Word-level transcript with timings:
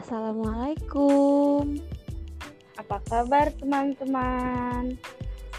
Assalamualaikum. 0.00 1.76
Apa 2.80 3.04
kabar 3.04 3.52
teman-teman? 3.60 4.96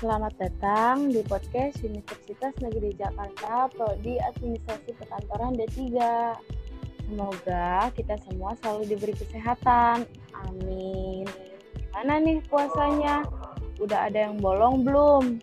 Selamat 0.01 0.33
datang 0.41 1.13
di 1.13 1.21
podcast 1.29 1.85
Universitas 1.85 2.49
Negeri 2.57 2.89
Jakarta 2.97 3.69
Prodi 3.69 4.17
Administrasi 4.17 4.97
Perkantoran 4.97 5.53
D3. 5.61 5.77
Semoga 7.05 7.93
kita 7.93 8.17
semua 8.25 8.57
selalu 8.65 8.89
diberi 8.89 9.13
kesehatan. 9.13 10.09
Amin. 10.33 11.29
Mana 11.93 12.17
nih 12.17 12.41
puasanya? 12.49 13.21
Udah 13.77 14.09
ada 14.09 14.25
yang 14.25 14.41
bolong 14.41 14.81
belum? 14.81 15.37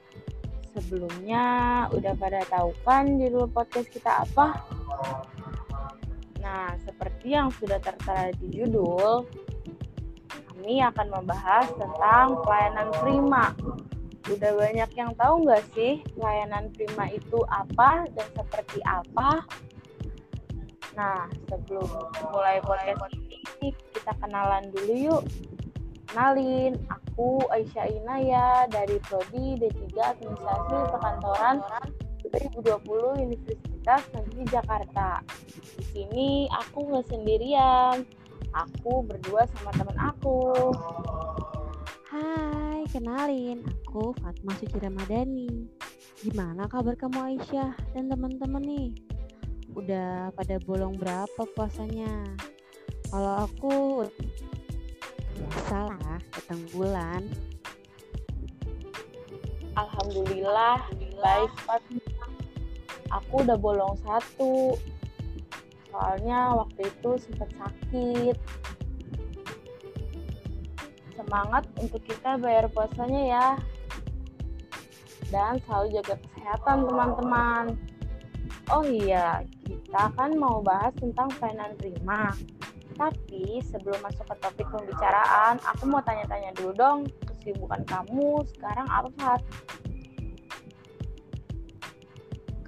Sebelumnya 0.74 1.46
udah 1.94 2.18
pada 2.18 2.42
tahu 2.50 2.74
kan 2.82 3.06
judul 3.14 3.46
podcast 3.46 3.94
kita 3.94 4.26
apa? 4.26 4.58
Nah, 6.42 6.74
yang 7.24 7.48
sudah 7.56 7.80
tertera 7.80 8.30
di 8.38 8.62
judul, 8.62 9.26
kami 10.28 10.82
akan 10.82 11.06
membahas 11.14 11.66
tentang 11.74 12.38
pelayanan 12.44 12.88
prima. 13.00 13.54
Udah 14.28 14.52
banyak 14.52 14.90
yang 14.92 15.16
tahu 15.16 15.48
nggak 15.48 15.64
sih 15.72 16.04
pelayanan 16.18 16.68
prima 16.76 17.08
itu 17.08 17.38
apa 17.48 18.04
dan 18.12 18.28
seperti 18.36 18.78
apa? 18.84 19.40
Nah, 20.98 21.30
sebelum 21.46 21.86
mulai 22.34 22.58
podcast 22.66 23.14
ini, 23.14 23.70
kita 23.94 24.12
kenalan 24.18 24.68
dulu 24.74 24.94
yuk. 24.98 25.22
Kenalin, 26.10 26.74
aku 26.90 27.38
Aisyah 27.54 27.86
Inaya 27.86 28.66
dari 28.66 28.98
Prodi 29.06 29.56
D3 29.62 29.94
Administrasi 29.94 30.76
Perkantoran 30.90 31.56
2020 32.26 33.24
Universitas 33.30 33.77
Negeri 33.88 34.44
Jakarta. 34.52 35.24
Di 35.80 35.84
sini 35.96 36.44
aku 36.52 36.92
nggak 36.92 37.08
sendirian, 37.08 38.04
aku 38.52 39.00
berdua 39.00 39.48
sama 39.56 39.72
teman 39.72 39.96
aku. 39.96 40.52
Hai, 42.12 42.84
kenalin, 42.92 43.64
aku 43.64 44.12
Fatma 44.20 44.52
Suci 44.60 44.76
Ramadhani. 44.76 45.72
Gimana 46.20 46.68
kabar 46.68 47.00
kamu 47.00 47.16
Aisyah 47.32 47.72
dan 47.96 48.12
teman-teman 48.12 48.60
nih? 48.60 48.88
Udah 49.72 50.36
pada 50.36 50.60
bolong 50.68 51.00
berapa 51.00 51.42
puasanya? 51.56 52.28
Kalau 53.08 53.48
aku 53.48 54.04
salah 55.64 56.20
datang 56.36 56.60
bulan. 56.76 57.24
Alhamdulillah, 59.80 60.84
baik 61.24 61.52
Fatma. 61.64 62.17
Aku 63.08 63.44
udah 63.44 63.56
bolong 63.56 63.96
satu. 64.04 64.76
Soalnya 65.88 66.54
waktu 66.54 66.88
itu 66.88 67.10
sempat 67.16 67.48
sakit. 67.56 68.36
Semangat 71.16 71.64
untuk 71.80 72.02
kita 72.04 72.36
bayar 72.38 72.68
puasanya 72.70 73.22
ya. 73.24 73.46
Dan 75.28 75.60
selalu 75.64 76.00
jaga 76.00 76.14
kesehatan 76.16 76.88
teman-teman. 76.88 77.64
Oh 78.68 78.84
iya, 78.84 79.44
kita 79.64 80.12
kan 80.12 80.36
mau 80.36 80.60
bahas 80.60 80.92
tentang 81.00 81.32
pelayanan 81.36 81.72
prima. 81.80 82.32
Tapi 82.98 83.62
sebelum 83.64 83.96
masuk 84.04 84.28
ke 84.28 84.36
topik 84.44 84.68
pembicaraan, 84.68 85.56
aku 85.64 85.88
mau 85.88 86.02
tanya-tanya 86.04 86.52
dulu 86.58 86.72
dong, 86.76 86.98
kesibukan 87.24 87.80
kamu 87.88 88.42
sekarang 88.56 88.84
apa, 88.90 89.08
Fat? 89.16 89.40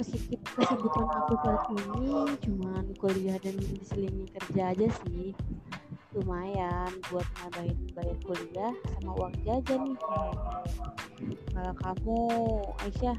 Kesibukan 0.01 1.07
aku 1.13 1.35
saat 1.45 1.63
ini 1.77 2.33
cuman 2.41 2.85
kuliah 2.97 3.37
dan 3.37 3.53
diselingi 3.61 4.33
kerja 4.33 4.73
aja 4.73 4.89
sih. 5.05 5.37
Lumayan 6.17 6.89
buat 7.13 7.29
ngabain 7.37 7.79
bayar 7.93 8.17
kuliah 8.25 8.73
sama 8.97 9.13
uang 9.21 9.35
jajan 9.45 9.93
nih. 9.93 9.99
Kalau 11.53 11.75
kamu, 11.85 12.21
Aisyah, 12.81 13.19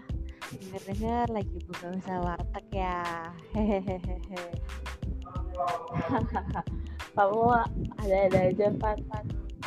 denger-denger 0.58 1.26
lagi 1.30 1.58
buka 1.70 1.86
usaha 1.94 2.20
warteg 2.26 2.66
ya. 2.74 3.30
Hehehehe. 3.54 4.42
kamu 7.16 7.44
ada-ada 8.02 8.40
aja 8.50 8.68
Fat 8.80 9.00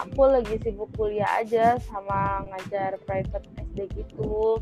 aku 0.01 0.23
lagi 0.27 0.59
sibuk 0.65 0.91
kuliah 0.99 1.29
aja 1.39 1.79
sama 1.87 2.43
ngajar 2.51 2.99
private 3.07 3.47
SD 3.55 3.79
gitu 3.95 4.59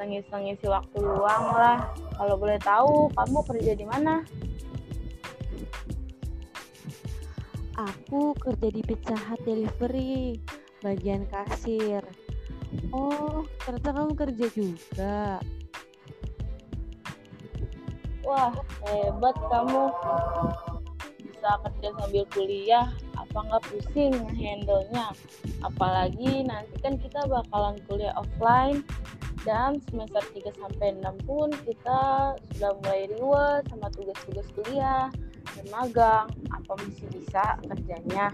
iseng-iseng 0.00 0.48
ngisi 0.48 0.64
waktu 0.64 0.96
luang 0.96 1.44
lah. 1.52 1.92
Kalau 2.16 2.40
boleh 2.40 2.56
tahu 2.56 3.12
kamu 3.12 3.38
kerja 3.52 3.72
di 3.76 3.84
mana? 3.84 4.24
Aku 7.76 8.32
kerja 8.40 8.68
di 8.72 8.80
Pizza 8.80 9.12
Hut 9.12 9.44
Delivery, 9.44 10.40
bagian 10.80 11.28
kasir. 11.28 12.00
Oh, 12.96 13.44
ternyata 13.60 13.92
kamu 13.92 14.12
kerja 14.16 14.46
juga. 14.56 15.36
wah 18.24 18.52
hebat 18.88 19.36
kamu. 19.36 19.84
Bisa 21.28 21.50
kerja 21.60 21.88
sambil 22.00 22.24
kuliah 22.32 22.88
apa 23.20 23.36
nggak 23.36 23.64
pusing 23.68 24.16
handle-nya? 24.32 25.12
Apalagi 25.60 26.48
nanti 26.48 26.76
kan 26.80 26.96
kita 26.96 27.20
bakalan 27.28 27.76
kuliah 27.84 28.16
offline 28.16 28.80
dan 29.42 29.80
semester 29.88 30.20
3 30.36 30.52
sampai 30.60 30.88
6 31.00 31.28
pun 31.28 31.48
kita 31.64 32.00
sudah 32.54 32.72
mulai 32.84 33.08
reward 33.16 33.62
sama 33.72 33.88
tugas-tugas 33.94 34.46
kuliah 34.52 35.08
dan 35.56 35.64
magang 35.72 36.26
apa 36.52 36.72
masih 36.84 37.08
bisa 37.12 37.56
kerjanya 37.64 38.32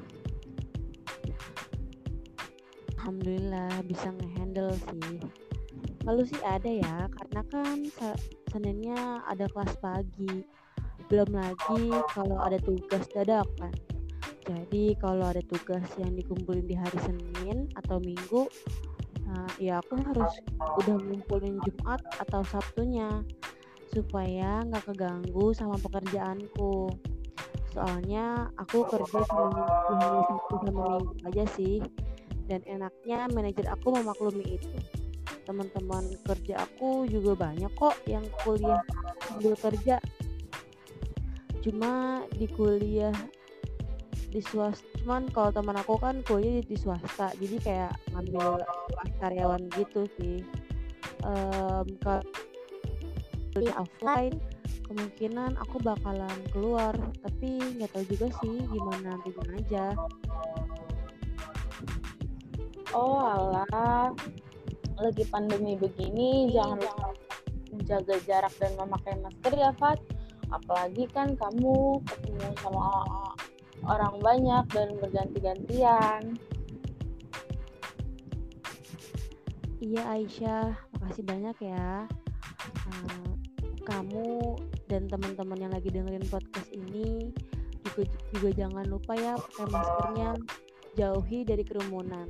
Alhamdulillah 3.06 3.86
bisa 3.86 4.10
ngehandle 4.10 4.74
sih. 4.74 5.22
Lalu 6.02 6.26
sih 6.26 6.42
ada 6.42 6.66
ya, 6.66 7.06
karena 7.06 7.42
kan 7.54 7.78
Seninnya 8.56 9.20
ada 9.28 9.44
kelas 9.52 9.76
pagi. 9.84 10.40
Belum 11.12 11.28
lagi 11.28 11.92
kalau 12.16 12.40
ada 12.40 12.56
tugas 12.56 13.04
dadakan. 13.12 13.68
Jadi 14.48 14.96
kalau 14.96 15.28
ada 15.28 15.44
tugas 15.44 15.84
yang 16.00 16.16
dikumpulin 16.16 16.64
di 16.64 16.72
hari 16.72 16.96
Senin 17.04 17.68
atau 17.76 18.00
Minggu, 18.00 18.48
nah, 19.26 19.50
ya 19.58 19.82
aku 19.82 19.98
harus 20.00 20.32
udah 20.82 20.96
ngumpulin 21.02 21.58
Jumat 21.66 22.00
atau 22.22 22.40
Sabtunya 22.46 23.22
supaya 23.90 24.64
nggak 24.66 24.92
keganggu 24.92 25.52
sama 25.54 25.76
pekerjaanku. 25.78 26.90
Soalnya 27.76 28.48
aku 28.56 28.88
kerja 28.88 29.20
cuma 29.28 29.52
hari 29.92 30.20
Sabtu 30.24 30.54
sama 30.64 30.84
Minggu 30.96 31.12
aja 31.28 31.44
sih. 31.54 31.76
Dan 32.46 32.62
enaknya 32.64 33.26
manajer 33.34 33.66
aku 33.68 33.90
memaklumi 33.90 34.56
itu. 34.56 34.70
Teman-teman 35.44 36.14
kerja 36.26 36.62
aku 36.62 37.06
juga 37.10 37.34
banyak 37.34 37.70
kok 37.74 37.94
yang 38.06 38.22
kuliah 38.42 38.82
sambil 39.26 39.54
kerja. 39.58 39.98
Cuma 41.62 42.22
di 42.30 42.46
kuliah 42.46 43.14
di 44.30 44.40
swasta 44.42 44.84
cuman 45.02 45.30
kalau 45.30 45.54
teman 45.54 45.78
aku 45.78 45.94
kan 46.02 46.18
kuliah 46.26 46.58
di, 46.60 46.74
di 46.74 46.76
swasta 46.76 47.30
jadi 47.38 47.56
kayak 47.62 47.92
ngambil 48.12 48.62
karyawan 49.22 49.62
gitu 49.78 50.04
sih. 50.18 50.42
Em, 51.22 51.86
kalau 52.02 52.22
offline 53.80 54.36
kemungkinan 54.86 55.56
aku 55.58 55.80
bakalan 55.82 56.38
keluar 56.52 56.92
tapi 57.24 57.58
nggak 57.78 57.90
tahu 57.90 58.04
juga 58.06 58.26
sih 58.42 58.56
gimana 58.68 59.16
nantinya 59.16 59.44
aja. 59.56 59.86
Oh 62.94 63.18
alah. 63.20 64.12
Lagi 64.96 65.24
pandemi 65.28 65.76
begini 65.76 66.48
jangan 66.56 66.80
lupa 66.80 67.12
menjaga 67.68 68.16
jarak 68.24 68.54
dan 68.56 68.72
memakai 68.80 69.14
masker 69.20 69.52
ya 69.52 69.70
Fat. 69.76 70.00
Apalagi 70.48 71.04
kan 71.10 71.34
kamu 71.36 72.00
ketemu 72.06 72.48
sama 72.62 72.88
orang 73.84 74.16
banyak 74.24 74.64
dan 74.72 74.88
berganti-gantian 74.96 76.38
Iya 79.76 80.02
Aisyah, 80.08 80.72
makasih 80.96 81.24
banyak 81.28 81.56
ya. 81.68 82.08
Eh, 82.88 83.32
kamu 83.84 84.56
dan 84.88 85.04
teman-teman 85.04 85.68
yang 85.68 85.72
lagi 85.76 85.92
dengerin 85.92 86.24
podcast 86.32 86.72
ini 86.72 87.28
juga, 87.84 88.02
juga 88.32 88.48
jangan 88.56 88.88
lupa 88.88 89.12
ya 89.14 89.36
pakai 89.36 89.66
maskernya, 89.68 90.30
jauhi 90.96 91.44
dari 91.44 91.60
kerumunan. 91.60 92.24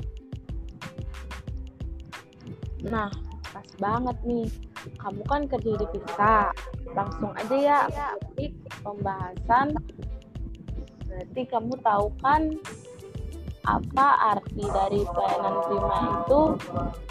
Nah, 2.83 3.15
pas 3.55 3.69
banget 3.79 4.17
nih. 4.27 4.51
Kamu 4.99 5.23
kan 5.27 5.47
kerja 5.47 5.73
di 5.81 5.87
pizza. 5.95 6.51
Langsung 6.99 7.31
aja 7.35 7.57
ya, 7.57 7.79
topik 8.21 8.53
pembahasan. 8.83 9.75
Berarti 11.17 11.43
kamu 11.49 11.81
tahu 11.81 12.07
kan 12.21 12.53
apa 13.65 14.37
arti 14.37 14.63
dari 14.69 15.01
pelayanan 15.09 15.57
prima 15.65 15.99
itu 16.21 16.41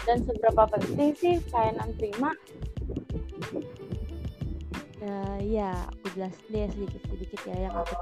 dan 0.06 0.18
seberapa 0.22 0.62
penting 0.78 1.10
sih 1.18 1.34
pelayanan 1.50 1.90
prima? 1.98 2.30
Eh, 5.02 5.38
ya, 5.58 5.74
aku 5.90 6.06
jelasin 6.14 6.46
deh 6.54 6.70
sedikit-sedikit 6.70 7.40
ya 7.50 7.66
yang 7.66 7.74
aku. 7.74 7.94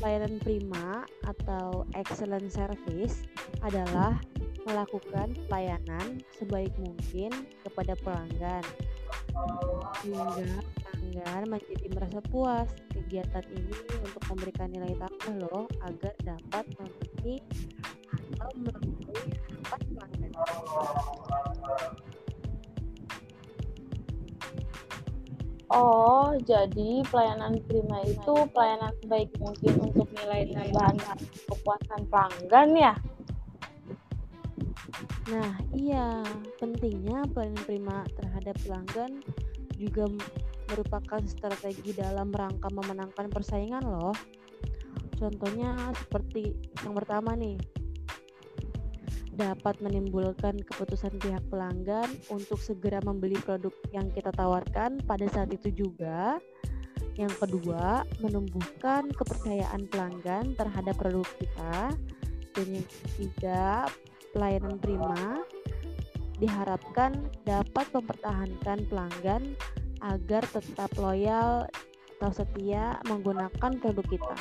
Pelayanan 0.00 0.40
prima 0.40 1.04
atau 1.28 1.84
excellent 1.92 2.48
service 2.48 3.28
adalah 3.60 4.16
melakukan 4.64 5.36
pelayanan 5.44 6.24
sebaik 6.40 6.72
mungkin 6.80 7.32
kepada 7.68 7.92
pelanggan 8.00 8.64
hingga 10.04 10.60
pelanggan 11.26 11.44
menjadi 11.50 11.86
merasa 11.94 12.20
puas. 12.30 12.68
Kegiatan 12.94 13.44
ini 13.50 13.74
untuk 14.02 14.22
memberikan 14.30 14.70
nilai 14.70 14.94
tambah 14.96 15.34
loh 15.42 15.66
agar 15.82 16.14
dapat 16.22 16.64
memenuhi 16.78 17.36
atau 18.10 18.50
melampaui 18.58 19.18
harapan 19.18 19.80
pelanggan. 19.90 20.32
Oh, 25.70 26.34
jadi 26.42 27.06
pelayanan 27.06 27.62
prima 27.62 28.02
itu 28.02 28.34
pelayanan 28.50 28.90
sebaik 29.02 29.30
mungkin 29.38 29.72
untuk 29.78 30.10
nilai 30.18 30.50
tambahan 30.50 30.98
kepuasan 31.46 32.10
pelanggan 32.10 32.68
ya? 32.74 32.94
Nah, 35.30 35.54
iya, 35.78 36.26
pentingnya 36.58 37.22
pelayanan 37.30 37.62
prima 37.62 38.02
terhadap 38.18 38.29
pelanggan 38.40 39.20
juga 39.76 40.08
merupakan 40.70 41.22
strategi 41.26 41.96
dalam 41.96 42.30
rangka 42.30 42.70
memenangkan 42.70 43.26
persaingan 43.32 43.82
loh. 43.82 44.14
Contohnya 45.18 45.92
seperti 46.00 46.56
yang 46.80 46.96
pertama 46.96 47.36
nih, 47.36 47.60
dapat 49.36 49.80
menimbulkan 49.80 50.60
keputusan 50.64 51.16
pihak 51.16 51.40
pelanggan 51.48 52.08
untuk 52.28 52.60
segera 52.60 53.00
membeli 53.00 53.36
produk 53.40 53.72
yang 53.92 54.08
kita 54.12 54.28
tawarkan 54.36 55.00
pada 55.04 55.26
saat 55.32 55.48
itu 55.52 55.72
juga. 55.72 56.40
Yang 57.16 57.36
kedua, 57.40 58.04
menumbuhkan 58.24 59.12
kepercayaan 59.12 59.88
pelanggan 59.92 60.56
terhadap 60.56 60.96
produk 60.96 61.28
kita. 61.36 61.92
Dan 62.56 62.66
yang 62.80 62.86
ketiga, 62.88 63.88
pelayanan 64.32 64.76
prima 64.80 65.44
diharapkan 66.40 67.28
dapat 67.44 67.86
mempertahankan 67.92 68.88
pelanggan 68.88 69.54
agar 70.00 70.42
tetap 70.48 70.90
loyal 70.96 71.68
atau 72.20 72.30
setia 72.32 73.00
menggunakan 73.08 73.72
produk 73.80 74.06
kita. 74.08 74.36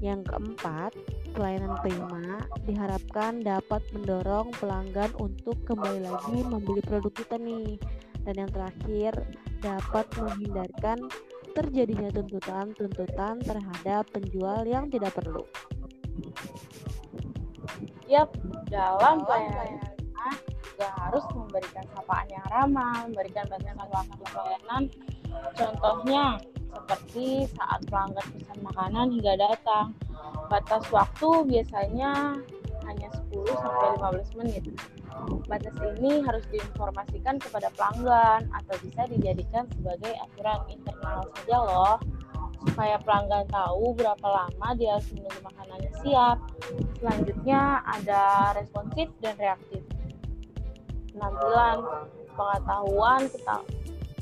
Yang 0.00 0.32
keempat, 0.32 0.92
pelayanan 1.36 1.76
prima 1.84 2.42
diharapkan 2.64 3.44
dapat 3.44 3.82
mendorong 3.94 4.50
pelanggan 4.58 5.12
untuk 5.20 5.58
kembali 5.66 6.06
lagi 6.06 6.38
membeli 6.46 6.82
produk 6.82 7.12
kita 7.14 7.36
nih. 7.38 7.78
Dan 8.24 8.46
yang 8.46 8.50
terakhir, 8.52 9.12
dapat 9.60 10.06
menghindarkan 10.16 10.98
terjadinya 11.52 12.08
tuntutan-tuntutan 12.14 13.42
terhadap 13.44 14.08
penjual 14.14 14.64
yang 14.64 14.88
tidak 14.88 15.12
perlu. 15.12 15.44
Yap, 18.08 18.32
dalam 18.70 19.22
pelayanan 19.22 19.89
juga 20.80 20.96
harus 20.96 21.24
memberikan 21.36 21.84
sapaan 21.92 22.24
yang 22.32 22.46
ramah, 22.48 23.04
memberikan 23.04 23.44
batasan 23.52 23.88
waktu 23.92 24.24
pelayanan. 24.32 24.82
Contohnya 25.52 26.24
seperti 26.72 27.44
saat 27.52 27.84
pelanggan 27.84 28.24
pesan 28.32 28.58
makanan 28.64 29.06
hingga 29.12 29.34
datang. 29.36 29.92
Batas 30.48 30.88
waktu 30.88 31.28
biasanya 31.52 32.32
hanya 32.88 33.08
10 33.28 33.60
sampai 33.60 33.88
15 34.24 34.40
menit. 34.40 34.64
Batas 35.52 35.76
ini 35.84 36.24
harus 36.24 36.48
diinformasikan 36.48 37.36
kepada 37.36 37.68
pelanggan 37.76 38.48
atau 38.48 38.74
bisa 38.80 39.04
dijadikan 39.04 39.68
sebagai 39.76 40.16
aturan 40.16 40.64
internal 40.72 41.28
saja 41.36 41.56
loh 41.60 41.96
supaya 42.64 42.96
pelanggan 43.04 43.44
tahu 43.52 43.92
berapa 44.00 44.28
lama 44.32 44.68
dia 44.80 44.96
harus 44.96 45.12
menunggu 45.12 45.44
makanannya 45.44 45.92
siap. 46.00 46.40
Selanjutnya 46.96 47.84
ada 47.84 48.56
responsif 48.56 49.12
dan 49.20 49.36
reaktif. 49.36 49.84
Penampilan, 51.10 51.78
pengetahuan, 52.38 53.22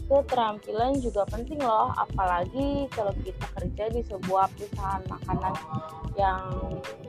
keterampilan 0.09 0.97
juga 1.05 1.29
penting 1.29 1.61
loh, 1.61 1.93
apalagi 2.01 2.89
kalau 2.97 3.13
kita 3.21 3.47
kerja 3.61 3.85
di 3.93 4.01
sebuah 4.09 4.49
perusahaan 4.57 5.05
makanan 5.05 5.55
yang 6.17 6.41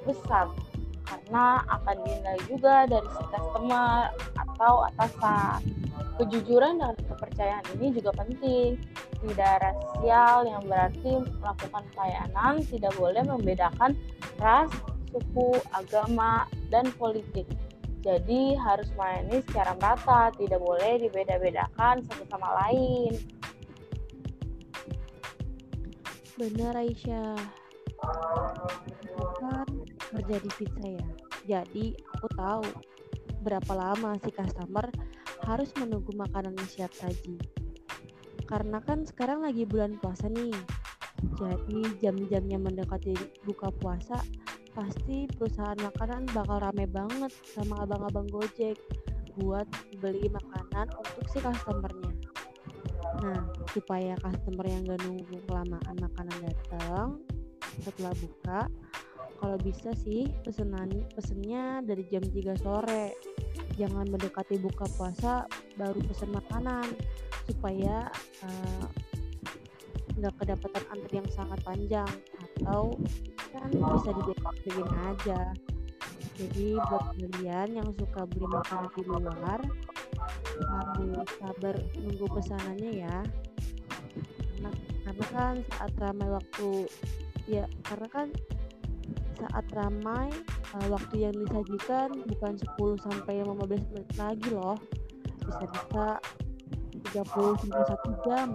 besar 0.03 0.51
karena 1.09 1.65
akan 1.65 1.95
dinilai 2.05 2.39
juga 2.45 2.85
dari 2.85 3.07
si 3.07 3.23
customer 3.33 4.13
atau 4.37 4.73
atasan. 4.93 5.59
Kejujuran 6.19 6.83
dan 6.83 6.99
kepercayaan 6.99 7.65
ini 7.79 7.95
juga 7.95 8.11
penting. 8.13 8.75
Tidak 9.23 9.55
rasial 9.63 10.47
yang 10.47 10.63
berarti 10.67 11.23
melakukan 11.39 11.83
pelayanan 11.95 12.59
tidak 12.67 12.91
boleh 12.99 13.23
membedakan 13.23 13.95
ras, 14.39 14.71
suku, 15.11 15.55
agama, 15.71 16.43
dan 16.67 16.91
politik. 16.99 17.47
Jadi 17.99 18.55
harus 18.55 18.87
melayani 18.95 19.43
secara 19.43 19.75
merata, 19.75 20.31
tidak 20.39 20.59
boleh 20.63 21.03
dibeda-bedakan 21.03 21.99
satu 22.07 22.23
sama 22.31 22.49
lain. 22.63 23.11
Benar 26.39 26.79
Aisyah. 26.79 27.35
Kan 29.43 29.67
kerja 30.15 30.35
di 30.39 30.49
pizza 30.55 30.87
ya. 30.87 31.07
Jadi 31.43 31.99
aku 32.15 32.27
tahu 32.39 32.63
berapa 33.43 33.71
lama 33.75 34.15
si 34.23 34.31
customer 34.31 34.87
harus 35.43 35.67
menunggu 35.75 36.15
makanannya 36.15 36.63
siap 36.71 36.95
saji. 36.95 37.35
Karena 38.47 38.79
kan 38.79 39.03
sekarang 39.03 39.43
lagi 39.43 39.67
bulan 39.67 39.99
puasa 39.99 40.31
nih. 40.31 40.55
Jadi 41.35 41.99
jam-jamnya 41.99 42.55
mendekati 42.55 43.11
buka 43.43 43.67
puasa, 43.75 44.23
pasti 44.79 45.27
perusahaan 45.35 45.75
makanan 45.75 46.23
bakal 46.31 46.63
rame 46.63 46.87
banget 46.87 47.35
sama 47.51 47.83
abang-abang 47.83 48.31
Gojek 48.31 48.79
buat 49.35 49.67
beli 49.99 50.31
makanan 50.31 50.87
untuk 50.95 51.25
si 51.27 51.43
customernya. 51.43 52.15
Nah, 53.19 53.43
supaya 53.75 54.15
customer 54.23 54.63
yang 54.63 54.87
gak 54.87 55.03
nunggu 55.03 55.35
kelamaan 55.51 55.95
makanan 55.99 56.37
datang 56.47 57.19
setelah 57.83 58.15
buka, 58.23 58.59
kalau 59.43 59.57
bisa 59.59 59.91
sih 59.99 60.31
pesenan 60.47 60.87
pesennya 61.11 61.83
dari 61.83 62.07
jam 62.07 62.23
3 62.23 62.63
sore 62.63 63.15
jangan 63.75 64.07
mendekati 64.07 64.59
buka 64.59 64.87
puasa 64.95 65.47
baru 65.79 65.99
pesen 66.07 66.31
makanan 66.35 66.87
supaya 67.47 68.11
uh, 68.43 68.85
nggak 70.19 70.35
kedapatan 70.35 70.83
antri 70.91 71.23
yang 71.23 71.29
sangat 71.31 71.59
panjang 71.63 72.11
atau 72.59 72.99
kan 73.53 73.69
bisa 73.71 74.09
dibikin 74.13 74.87
aja. 75.05 75.39
Jadi 76.39 76.79
buat 76.79 77.03
kalian 77.19 77.69
yang 77.75 77.89
suka 77.99 78.23
beli 78.31 78.47
makanan 78.47 78.89
di 78.95 79.01
luar 79.03 79.59
harus 80.59 81.29
sabar 81.39 81.75
nunggu 81.99 82.25
pesanannya 82.31 82.91
ya. 83.03 83.17
Karena, 84.55 84.71
karena 85.03 85.25
kan 85.35 85.55
saat 85.75 85.93
ramai 85.99 86.27
waktu 86.31 86.69
ya 87.49 87.65
karena 87.87 88.07
kan 88.07 88.27
saat 89.39 89.65
ramai 89.71 90.27
uh, 90.75 90.87
waktu 90.91 91.27
yang 91.27 91.35
disajikan 91.35 92.11
bukan 92.27 92.53
10 92.55 93.03
sampai 93.07 93.43
15 93.43 93.91
menit 93.91 94.09
lagi 94.19 94.47
loh. 94.51 94.77
Bisa-bisa 95.43 96.19
30 97.15 97.61
sampai 97.67 97.83
1 97.83 98.25
jam 98.27 98.47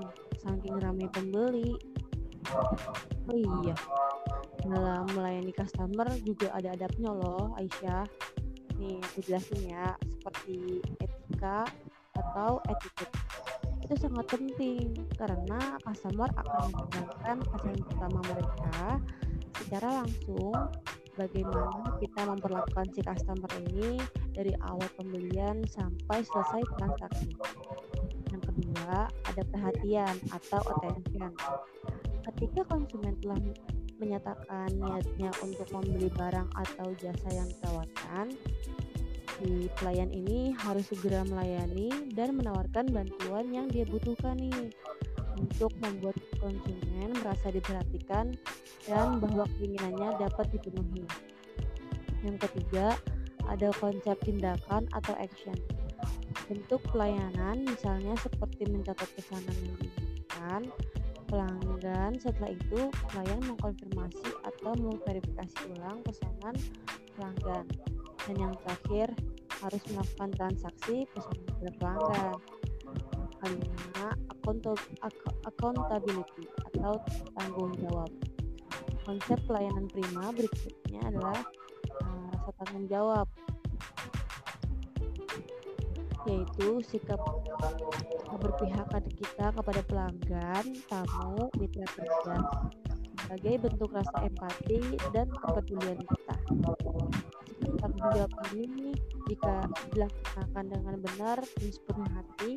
saking 0.45 0.77
ramai 0.81 1.09
pembeli. 1.13 1.73
Oh 3.29 3.37
iya 3.37 3.77
dalam 4.65 5.05
melayani 5.13 5.53
customer 5.53 6.09
juga 6.25 6.49
ada 6.57 6.73
adabnya 6.73 7.11
loh 7.13 7.53
Aisyah 7.61 8.05
nih 8.81 8.99
aku 8.99 9.19
jelasin 9.23 9.61
ya 9.71 9.95
seperti 10.03 10.83
etika 10.99 11.69
atau 12.15 12.59
etiquette 12.67 13.15
itu 13.85 13.95
sangat 14.01 14.27
penting 14.33 14.97
karena 15.21 15.77
customer 15.85 16.29
akan 16.41 16.73
menggunakan 16.73 17.37
pesan 17.53 17.77
pertama 17.85 18.21
mereka 18.33 18.81
secara 19.61 19.89
langsung 20.03 20.57
bagaimana 21.15 21.95
kita 22.03 22.21
memperlakukan 22.27 22.87
si 22.97 23.01
customer 23.05 23.51
ini 23.71 24.01
dari 24.35 24.53
awal 24.67 24.89
pembelian 24.99 25.63
sampai 25.71 26.27
selesai 26.27 26.63
transaksi. 26.75 27.31
Yang 28.35 28.43
kedua, 28.51 29.07
ada 29.07 29.43
perhatian 29.47 30.15
atau 30.35 30.61
attention. 30.75 31.31
Ketika 32.25 32.67
konsumen 32.67 33.15
telah 33.23 33.39
menyatakan 33.99 34.71
niatnya 34.75 35.31
untuk 35.43 35.69
membeli 35.71 36.11
barang 36.13 36.49
atau 36.55 36.93
jasa 36.99 37.29
yang 37.31 37.49
ditawarkan, 37.49 38.27
si 39.39 39.67
pelayan 39.79 40.11
ini 40.15 40.55
harus 40.55 40.87
segera 40.91 41.27
melayani 41.27 41.91
dan 42.15 42.39
menawarkan 42.39 42.91
bantuan 42.91 43.51
yang 43.51 43.67
dia 43.67 43.83
butuhkan 43.87 44.39
nih 44.39 44.71
untuk 45.35 45.75
membuat 45.83 46.15
konsumen 46.39 47.11
merasa 47.19 47.51
diperhatikan 47.51 48.39
dan 48.87 49.19
bahwa 49.19 49.45
keinginannya 49.59 50.15
dapat 50.21 50.47
dipenuhi. 50.55 51.05
Yang 52.23 52.49
ketiga, 52.49 52.97
ada 53.51 53.69
konsep 53.77 54.17
tindakan 54.25 54.89
atau 54.95 55.15
action. 55.21 55.57
Bentuk 56.49 56.81
pelayanan 56.93 57.65
misalnya 57.65 58.17
seperti 58.21 58.69
mencatat 58.69 59.09
pesanan 59.17 59.57
yang 59.65 59.77
diinginkan, 59.81 60.63
pelanggan. 61.35 62.15
Setelah 62.23 62.55
itu, 62.55 62.81
klien 63.11 63.41
mengkonfirmasi 63.43 64.31
atau 64.47 64.73
memverifikasi 64.79 65.59
ulang 65.75 65.99
pesanan 66.07 66.55
pelanggan. 67.19 67.67
Dan 68.25 68.35
yang 68.39 68.55
terakhir, 68.63 69.11
harus 69.59 69.83
melakukan 69.91 70.31
transaksi 70.39 70.97
pesanan 71.11 71.43
kepada 71.51 71.71
pelanggan. 71.83 72.35
Kelima, 73.43 74.09
accountability 75.45 76.45
atau 76.73 76.95
tanggung 77.37 77.75
jawab. 77.83 78.11
Konsep 79.05 79.37
pelayanan 79.45 79.85
prima 79.93 80.33
berikutnya 80.33 81.01
adalah 81.13 81.45
uh, 82.01 82.25
rasa 82.33 82.51
tanggung 82.65 82.89
jawab 82.89 83.29
yaitu 86.25 86.81
sikap 86.85 87.21
keberpihakan 88.33 89.05
kita 89.13 89.47
kepada 89.53 89.81
pelanggan, 89.85 90.65
tamu, 90.89 91.53
mitra 91.61 91.87
kerja 91.93 92.37
sebagai 93.25 93.55
bentuk 93.69 93.91
rasa 93.97 94.17
empati 94.21 95.01
dan 95.17 95.29
kepedulian 95.33 95.97
kita. 95.97 96.37
Tanggung 97.81 98.09
jawab 98.13 98.33
ini 98.53 98.93
jika 99.33 99.65
dilaksanakan 99.97 100.65
dengan 100.69 100.97
benar 101.01 101.39
dan 101.41 101.71
sepenuh 101.73 102.09
hati, 102.13 102.53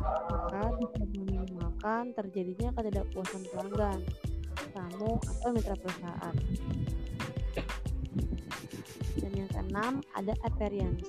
maka 0.00 0.72
bisa 0.80 1.00
meminimalkan 1.12 2.16
terjadinya 2.16 2.72
ketidakpuasan 2.72 3.42
pelanggan, 3.52 4.00
tamu, 4.72 5.20
atau 5.20 5.50
mitra 5.52 5.76
perusahaan. 5.76 6.36
Dan 9.20 9.32
yang 9.36 9.50
keenam 9.52 10.00
ada 10.16 10.32
appearance 10.48 11.04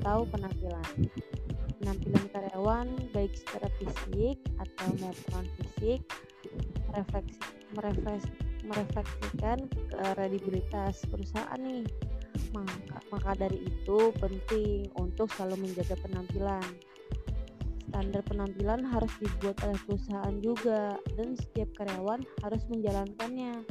atau 0.00 0.24
penampilan 0.28 1.12
penampilan 1.80 2.24
karyawan 2.32 2.88
baik 3.12 3.32
secara 3.36 3.68
fisik 3.80 4.36
atau 4.58 4.88
maupun 5.00 5.44
fisik 5.60 6.00
merefleksi, 6.88 7.38
merefleksi, 7.76 8.32
merefleksikan 8.64 9.58
kredibilitas 9.92 11.04
perusahaan 11.06 11.60
nih. 11.60 11.84
Maka, 12.56 12.98
maka 13.12 13.30
dari 13.36 13.68
itu 13.68 13.98
penting 14.16 14.88
untuk 14.96 15.28
selalu 15.36 15.68
menjaga 15.68 15.96
penampilan. 16.00 16.64
Standar 17.86 18.22
penampilan 18.28 18.80
harus 18.84 19.12
dibuat 19.20 19.56
oleh 19.64 19.78
perusahaan 19.84 20.36
juga 20.40 20.96
dan 21.16 21.36
setiap 21.36 21.68
karyawan 21.80 22.20
harus 22.44 22.62
menjalankannya 22.68 23.64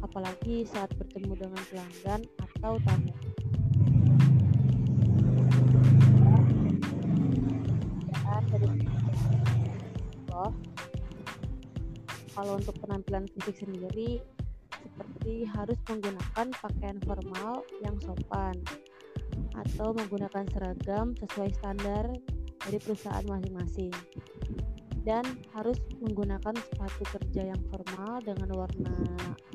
apalagi 0.00 0.64
saat 0.64 0.90
bertemu 0.96 1.36
dengan 1.36 1.62
pelanggan 1.68 2.20
atau 2.40 2.80
tamu 2.88 3.12
loh 10.40 10.54
kalau 12.32 12.56
untuk 12.56 12.76
penampilan 12.80 13.28
fisik 13.36 13.66
sendiri 13.66 14.22
seperti 14.70 15.44
harus 15.52 15.76
menggunakan 15.92 16.46
pakaian 16.56 16.98
formal 17.04 17.60
yang 17.84 17.96
sopan 18.00 18.56
atau 19.52 19.92
menggunakan 19.92 20.48
seragam 20.48 21.12
sesuai 21.20 21.50
standar 21.52 22.04
dari 22.64 22.78
perusahaan 22.80 23.26
masing-masing 23.28 23.92
dan 25.04 25.24
harus 25.56 25.80
menggunakan 26.00 26.52
sepatu 26.52 27.04
kerja 27.16 27.52
yang 27.52 27.60
formal 27.72 28.20
dengan 28.20 28.52
warna 28.52 28.96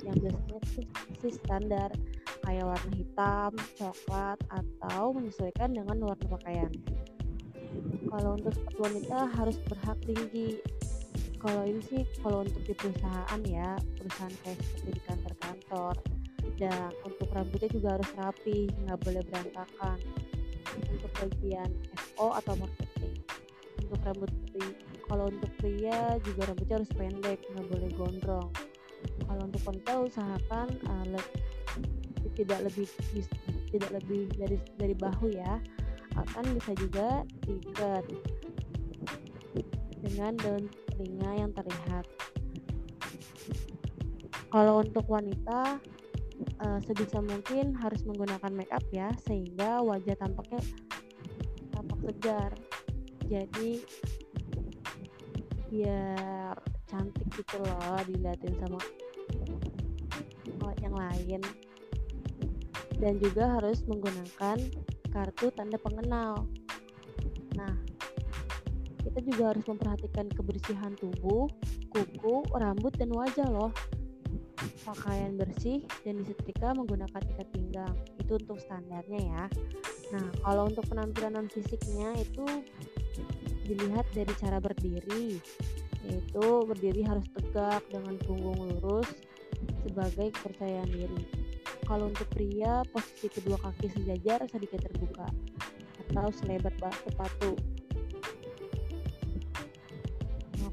yang 0.02 0.18
biasanya 0.18 0.62
sih 1.22 1.34
standar 1.34 1.90
kayak 2.46 2.66
warna 2.66 2.92
hitam, 2.94 3.52
coklat 3.78 4.38
atau 4.54 5.14
menyesuaikan 5.18 5.74
dengan 5.74 5.98
warna 6.06 6.28
pakaian. 6.30 6.70
Kalau 8.10 8.40
untuk 8.40 8.54
sepatu 8.56 8.80
wanita 8.86 9.18
harus 9.36 9.58
berhak 9.68 9.98
tinggi. 10.06 10.60
Kalau 11.42 11.62
ini 11.68 11.82
sih 11.86 12.02
kalau 12.26 12.42
untuk 12.42 12.62
di 12.66 12.74
perusahaan 12.74 13.42
ya 13.46 13.78
perusahaan 14.02 14.34
kayak 14.42 14.58
seperti 14.62 14.90
di 14.96 15.02
kantor-kantor. 15.06 15.96
Dan 16.56 16.90
untuk 17.04 17.28
rambutnya 17.36 17.70
juga 17.70 18.00
harus 18.00 18.10
rapi 18.16 18.72
nggak 18.86 19.00
boleh 19.04 19.22
berantakan. 19.28 19.98
Untuk 20.76 21.12
bagian 21.20 21.70
FO 22.16 22.34
atau 22.34 22.54
marketing. 22.58 23.22
Untuk 23.86 24.00
rambut 24.02 24.32
kalau 25.06 25.30
untuk 25.30 25.52
pria 25.62 26.18
juga 26.26 26.50
rambutnya 26.50 26.76
harus 26.82 26.92
pendek 26.98 27.40
nggak 27.54 27.68
boleh 27.70 27.90
gondrong. 27.94 28.50
Kalau 29.30 29.42
untuk 29.46 29.62
wanita 29.70 29.92
usahakan 30.02 30.68
uh, 30.90 31.06
le 31.14 31.22
tidak 32.36 32.68
lebih 32.68 32.90
tidak 33.72 33.92
lebih 33.96 34.28
dari 34.36 34.58
dari 34.76 34.96
bahu 34.98 35.32
ya 35.32 35.62
akan 36.16 36.44
bisa 36.56 36.72
juga 36.80 37.28
diikat 37.44 38.04
dengan 40.00 40.34
daun 40.40 40.66
telinga 40.96 41.32
yang 41.36 41.52
terlihat. 41.52 42.06
Kalau 44.48 44.80
untuk 44.80 45.04
wanita, 45.12 45.84
uh, 46.64 46.80
sebisa 46.88 47.20
mungkin 47.20 47.76
harus 47.76 48.08
menggunakan 48.08 48.52
make 48.56 48.72
up 48.72 48.86
ya, 48.96 49.12
sehingga 49.28 49.84
wajah 49.84 50.16
tampaknya 50.16 50.64
tampak 51.76 52.00
segar. 52.08 52.52
Jadi 53.26 53.84
biar 55.74 56.56
cantik 56.88 57.28
gitu 57.36 57.58
loh 57.60 58.00
dilihatin 58.08 58.56
sama 58.64 58.80
yang 60.80 60.96
lain. 60.96 61.42
Dan 62.96 63.20
juga 63.20 63.60
harus 63.60 63.84
menggunakan 63.84 64.85
kartu 65.16 65.48
tanda 65.56 65.80
pengenal. 65.80 66.44
Nah, 67.56 67.72
kita 69.00 69.24
juga 69.24 69.56
harus 69.56 69.64
memperhatikan 69.64 70.28
kebersihan 70.28 70.92
tubuh, 71.00 71.48
kuku, 71.88 72.44
rambut, 72.52 72.92
dan 73.00 73.16
wajah 73.16 73.48
loh. 73.48 73.72
Pakaian 74.84 75.40
bersih 75.40 75.88
dan 76.04 76.20
disetrika 76.20 76.76
menggunakan 76.76 77.24
ikat 77.32 77.48
pinggang. 77.56 77.96
Itu 78.20 78.36
untuk 78.36 78.60
standarnya 78.60 79.20
ya. 79.24 79.44
Nah, 80.12 80.28
kalau 80.44 80.68
untuk 80.68 80.84
penampilan 80.92 81.48
fisiknya 81.48 82.12
itu 82.20 82.44
dilihat 83.72 84.04
dari 84.12 84.34
cara 84.36 84.60
berdiri. 84.60 85.40
Yaitu 86.06 86.46
berdiri 86.70 87.02
harus 87.08 87.26
tegak 87.34 87.82
dengan 87.90 88.20
punggung 88.28 88.68
lurus 88.78 89.10
sebagai 89.82 90.36
kepercayaan 90.38 90.92
diri. 90.92 91.45
Kalau 91.86 92.10
untuk 92.10 92.28
pria, 92.34 92.82
posisi 92.90 93.30
kedua 93.30 93.62
kaki 93.62 93.94
sejajar 93.94 94.42
sedikit 94.50 94.82
terbuka. 94.82 95.30
Atau 96.06 96.34
selebar 96.34 96.74
sepatu. 97.06 97.54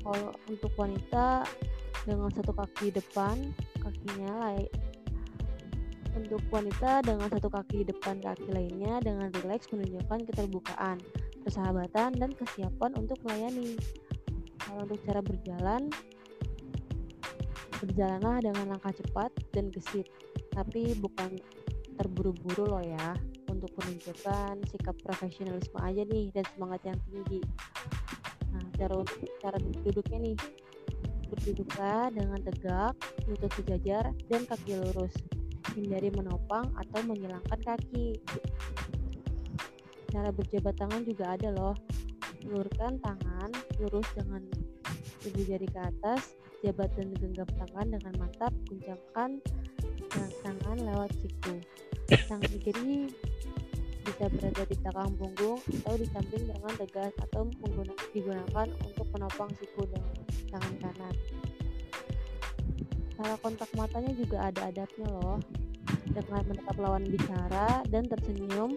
Kalau 0.03 0.35
untuk 0.51 0.73
wanita 0.75 1.47
dengan 2.03 2.27
satu 2.35 2.51
kaki 2.51 2.91
depan 2.91 3.55
kakinya 3.79 4.35
lain 4.43 4.67
untuk 6.13 6.43
wanita 6.53 7.01
dengan 7.01 7.29
satu 7.33 7.49
kaki 7.49 7.89
depan 7.89 8.21
kaki 8.21 8.53
lainnya 8.53 9.01
dengan 9.01 9.33
rileks 9.33 9.73
menunjukkan 9.73 10.29
keterbukaan, 10.29 11.01
persahabatan, 11.41 12.13
dan 12.21 12.31
kesiapan 12.37 12.93
untuk 13.01 13.17
melayani. 13.25 13.81
Kalau 14.61 14.85
untuk 14.85 15.01
cara 15.09 15.21
berjalan, 15.25 15.89
berjalanlah 17.81 18.45
dengan 18.45 18.77
langkah 18.77 18.93
cepat 18.93 19.33
dan 19.57 19.73
gesit, 19.73 20.07
tapi 20.53 20.93
bukan 21.01 21.37
terburu-buru 21.97 22.69
loh 22.69 22.85
ya, 22.85 23.17
untuk 23.53 23.73
menunjukkan 23.79 24.65
sikap 24.69 24.97
profesionalisme 25.05 25.79
aja 25.81 26.03
nih 26.09 26.33
dan 26.35 26.45
semangat 26.57 26.81
yang 26.89 26.99
tinggi. 27.07 27.41
Cara 28.75 28.99
cara 29.39 29.57
duduknya 29.63 30.19
nih. 30.19 30.37
Berduduklah 31.31 32.13
dengan 32.13 32.43
tegak 32.45 32.93
lutut 33.25 33.49
sejajar 33.55 34.11
dan 34.27 34.43
kaki 34.45 34.77
lurus. 34.77 35.15
Hindari 35.73 36.11
menopang 36.13 36.69
atau 36.75 37.01
menyilangkan 37.07 37.61
kaki. 37.63 38.19
Cara 40.11 40.29
berjabat 40.35 40.75
tangan 40.77 41.07
juga 41.07 41.39
ada 41.39 41.55
loh. 41.55 41.79
Ulurkan 42.45 42.99
tangan 43.01 43.49
lurus 43.79 44.05
dengan 44.19 44.43
ibu 45.25 45.41
jari 45.47 45.69
ke 45.71 45.81
atas. 45.81 46.35
Jabat 46.67 46.91
dan 46.99 47.15
genggam 47.17 47.49
tangan 47.55 47.87
dengan 47.97 48.13
mantap 48.19 48.53
guncangkan 48.67 49.39
tangan 50.13 50.79
lewat 50.85 51.11
siku 51.21 51.57
tangan 52.29 52.55
kiri 52.65 53.09
bisa 54.03 54.27
berada 54.29 54.63
di 54.67 54.77
belakang 54.83 55.13
punggung 55.15 55.59
atau 55.63 55.95
di 55.95 56.07
samping 56.11 56.45
dengan 56.51 56.73
tegas 56.75 57.15
atau 57.23 57.47
digunakan 58.11 58.67
untuk 58.83 59.07
menopang 59.15 59.51
siku 59.63 59.87
dengan 59.87 60.15
tangan 60.51 60.75
kanan. 60.83 61.15
Cara 63.15 63.35
kontak 63.39 63.71
matanya 63.79 64.13
juga 64.19 64.51
ada 64.51 64.75
adabnya 64.75 65.07
loh. 65.07 65.39
Dengan 66.11 66.43
menatap 66.51 66.77
lawan 66.83 67.07
bicara 67.07 67.87
dan 67.89 68.11
tersenyum 68.11 68.75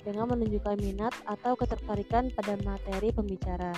dengan 0.00 0.32
menunjukkan 0.32 0.80
minat 0.80 1.12
atau 1.28 1.52
ketertarikan 1.54 2.32
pada 2.32 2.56
materi 2.64 3.12
pembicara. 3.12 3.76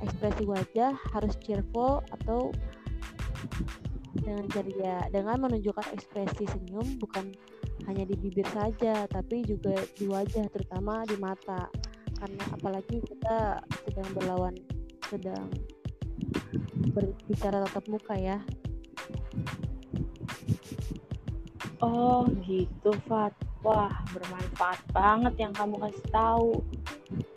Ekspresi 0.00 0.46
wajah 0.46 0.94
harus 1.10 1.34
cheerful 1.42 2.00
atau 2.14 2.54
dengan 4.30 4.46
ceria 4.46 4.98
dengan 5.10 5.36
menunjukkan 5.42 5.90
ekspresi 5.90 6.46
senyum 6.46 7.02
bukan 7.02 7.34
hanya 7.90 8.06
di 8.06 8.14
bibir 8.14 8.46
saja 8.54 9.10
tapi 9.10 9.42
juga 9.42 9.74
di 9.98 10.06
wajah 10.06 10.46
terutama 10.54 11.02
di 11.02 11.18
mata 11.18 11.66
karena 12.22 12.44
apalagi 12.54 13.02
kita 13.02 13.58
sedang 13.82 14.08
berlawan 14.14 14.54
sedang 15.10 15.50
berbicara 16.94 17.64
tatap 17.66 17.84
muka 17.90 18.14
ya. 18.14 18.38
Oh 21.80 22.28
gitu 22.44 22.92
Fat. 23.08 23.32
Wah 23.60 23.92
bermanfaat 24.16 24.80
banget 24.92 25.34
yang 25.36 25.52
kamu 25.52 25.76
kasih 25.84 26.06
tahu. 26.08 26.50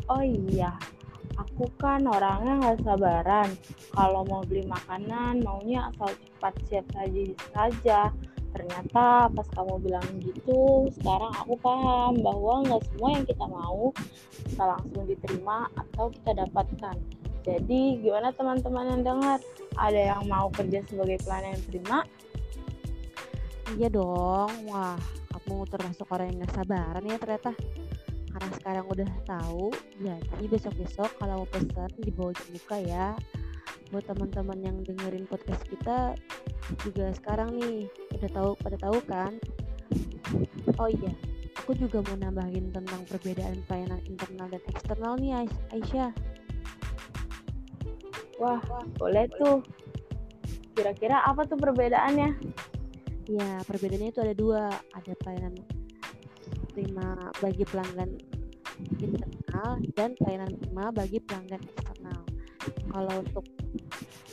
Oh 0.08 0.24
iya, 0.24 0.72
aku 1.36 1.68
kan 1.80 2.04
orangnya 2.08 2.60
nggak 2.64 2.80
sabaran. 2.84 3.50
Kalau 3.92 4.24
mau 4.28 4.40
beli 4.48 4.64
makanan, 4.64 5.44
maunya 5.44 5.92
asal 5.92 6.12
siap 6.68 6.84
saji 6.92 7.32
saja. 7.56 8.12
Ternyata 8.54 9.34
pas 9.34 9.48
kamu 9.58 9.82
bilang 9.82 10.08
gitu, 10.22 10.86
sekarang 11.02 11.34
aku 11.42 11.58
paham 11.58 12.22
bahwa 12.22 12.62
nggak 12.62 12.86
semua 12.86 13.10
yang 13.18 13.26
kita 13.26 13.46
mau 13.50 13.90
bisa 14.46 14.64
langsung 14.78 15.04
diterima 15.10 15.66
atau 15.74 16.14
kita 16.14 16.32
dapatkan. 16.38 16.98
Jadi 17.44 17.82
gimana 18.00 18.30
teman-teman 18.36 18.94
yang 18.94 19.02
dengar? 19.02 19.40
Ada 19.74 20.16
yang 20.16 20.24
mau 20.30 20.54
kerja 20.54 20.86
sebagai 20.86 21.18
pelayan 21.26 21.58
terima? 21.66 22.06
Iya 23.74 23.90
dong, 23.90 24.54
wah 24.70 25.02
kamu 25.34 25.66
termasuk 25.66 26.06
orang 26.14 26.30
yang 26.30 26.46
gak 26.46 26.62
sabaran 26.62 27.04
ya 27.10 27.18
ternyata. 27.18 27.52
Karena 28.34 28.50
sekarang 28.62 28.86
udah 28.86 29.10
tahu, 29.26 29.74
jadi 30.02 30.46
besok-besok 30.46 31.10
kalau 31.18 31.42
mau 31.42 31.50
pesan 31.50 31.90
dibawa 32.02 32.34
buka 32.34 32.78
ya. 32.82 33.18
Buat 33.94 34.10
teman-teman 34.10 34.58
yang 34.58 34.78
dengerin 34.82 35.30
podcast 35.30 35.62
kita 35.70 36.18
juga 36.82 37.14
sekarang 37.14 37.62
nih 37.62 37.86
udah 38.18 38.30
tahu 38.34 38.50
pada 38.58 38.78
tahu 38.82 38.98
kan? 39.06 39.38
Oh 40.82 40.90
iya, 40.90 41.14
aku 41.62 41.78
juga 41.78 42.02
mau 42.02 42.18
nambahin 42.18 42.74
tentang 42.74 43.06
perbedaan 43.06 43.62
pelayanan 43.70 44.02
internal 44.10 44.50
dan 44.50 44.66
eksternal 44.66 45.14
nih 45.22 45.46
Aisyah. 45.70 46.10
Wah, 48.42 48.58
boleh 48.98 49.30
tuh. 49.38 49.62
Kira-kira 50.74 51.22
apa 51.30 51.46
tuh 51.46 51.62
perbedaannya? 51.62 52.34
Ya, 53.30 53.62
perbedaannya 53.62 54.10
itu 54.10 54.26
ada 54.26 54.34
dua. 54.34 54.74
Ada 54.98 55.14
pelayanan 55.22 55.54
prima 56.74 57.30
bagi 57.38 57.62
pelanggan 57.62 58.10
internal 58.98 59.78
dan 59.94 60.18
pelayanan 60.18 60.50
prima 60.58 60.90
bagi 60.90 61.22
pelanggan 61.22 61.62
eksternal. 61.62 62.26
Kalau 62.90 63.22
untuk 63.22 63.46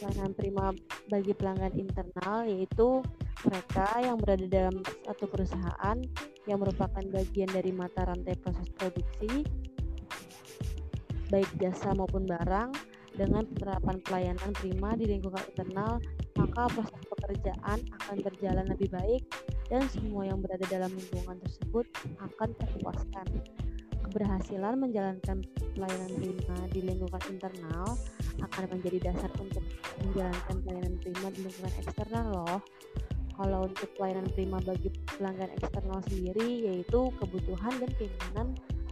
pelayanan 0.00 0.32
prima 0.32 0.66
bagi 1.12 1.32
pelanggan 1.36 1.76
internal 1.76 2.48
yaitu 2.48 3.04
mereka 3.44 3.86
yang 4.00 4.16
berada 4.16 4.46
dalam 4.48 4.80
satu 5.04 5.24
perusahaan 5.28 5.98
yang 6.48 6.58
merupakan 6.60 7.04
bagian 7.12 7.52
dari 7.52 7.70
mata 7.70 8.08
rantai 8.08 8.36
proses 8.40 8.68
produksi 8.80 9.44
baik 11.30 11.46
jasa 11.62 11.94
maupun 11.94 12.26
barang 12.26 12.74
dengan 13.14 13.46
penerapan 13.54 13.96
pelayanan 14.02 14.50
prima 14.58 14.94
di 14.94 15.04
lingkungan 15.10 15.42
internal, 15.54 15.98
maka 16.38 16.62
proses 16.70 17.02
pekerjaan 17.04 17.78
akan 18.00 18.16
berjalan 18.22 18.66
lebih 18.70 18.88
baik 18.90 19.22
dan 19.66 19.82
semua 19.90 20.26
yang 20.26 20.38
berada 20.42 20.66
dalam 20.70 20.90
lingkungan 20.94 21.38
tersebut 21.42 21.86
akan 22.18 22.48
terpuaskan. 22.58 23.26
Keberhasilan 24.10 24.74
menjalankan 24.78 25.46
pelayanan 25.78 26.12
prima 26.18 26.58
di 26.74 26.80
lingkungan 26.82 27.22
internal 27.30 27.94
akan 28.40 28.64
menjadi 28.76 29.12
dasar 29.12 29.30
untuk 29.38 29.64
menjalankan 30.04 30.56
pelayanan 30.64 30.94
prima 31.00 31.28
di 31.32 31.40
lingkungan 31.44 31.74
eksternal 31.80 32.26
loh. 32.32 32.58
Kalau 33.40 33.60
untuk 33.64 33.88
pelayanan 33.96 34.28
prima 34.36 34.58
bagi 34.60 34.92
pelanggan 35.16 35.50
eksternal 35.56 36.00
sendiri 36.12 36.48
yaitu 36.68 37.00
kebutuhan 37.16 37.72
dan 37.80 37.90
keinginan 37.96 38.48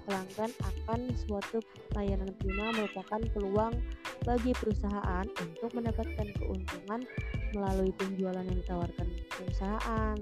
pelanggan 0.08 0.50
akan 0.64 1.00
suatu 1.20 1.61
layanan 1.92 2.32
prima 2.40 2.72
merupakan 2.72 3.20
peluang 3.37 3.76
bagi 4.24 4.56
perusahaan 4.56 5.26
untuk 5.28 5.70
mendapatkan 5.76 6.28
keuntungan 6.40 7.04
melalui 7.52 7.92
penjualan 7.92 8.40
yang 8.40 8.58
ditawarkan 8.64 9.08
perusahaan. 9.28 10.16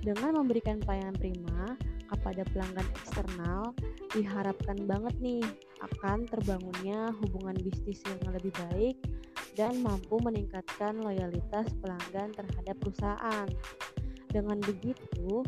Dengan 0.00 0.30
memberikan 0.38 0.78
pelayanan 0.80 1.18
prima 1.18 1.74
kepada 2.10 2.42
pelanggan 2.50 2.88
eksternal, 2.98 3.70
diharapkan 4.10 4.82
banget 4.84 5.14
nih 5.22 5.44
akan 5.78 6.26
terbangunnya 6.26 7.14
hubungan 7.22 7.54
bisnis 7.62 8.02
yang 8.04 8.34
lebih 8.34 8.50
baik 8.68 8.98
dan 9.54 9.78
mampu 9.80 10.18
meningkatkan 10.18 10.98
loyalitas 10.98 11.70
pelanggan 11.78 12.34
terhadap 12.34 12.76
perusahaan. 12.82 13.48
Dengan 14.30 14.62
begitu, 14.62 15.42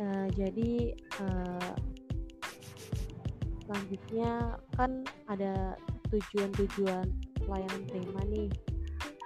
uh, 0.00 0.28
jadi 0.36 0.92
uh, 1.20 1.74
selanjutnya 3.64 4.60
kan 4.76 5.04
ada 5.32 5.80
tujuan-tujuan 6.12 7.08
pelayanan 7.44 7.82
prima 7.88 8.20
nih 8.28 8.48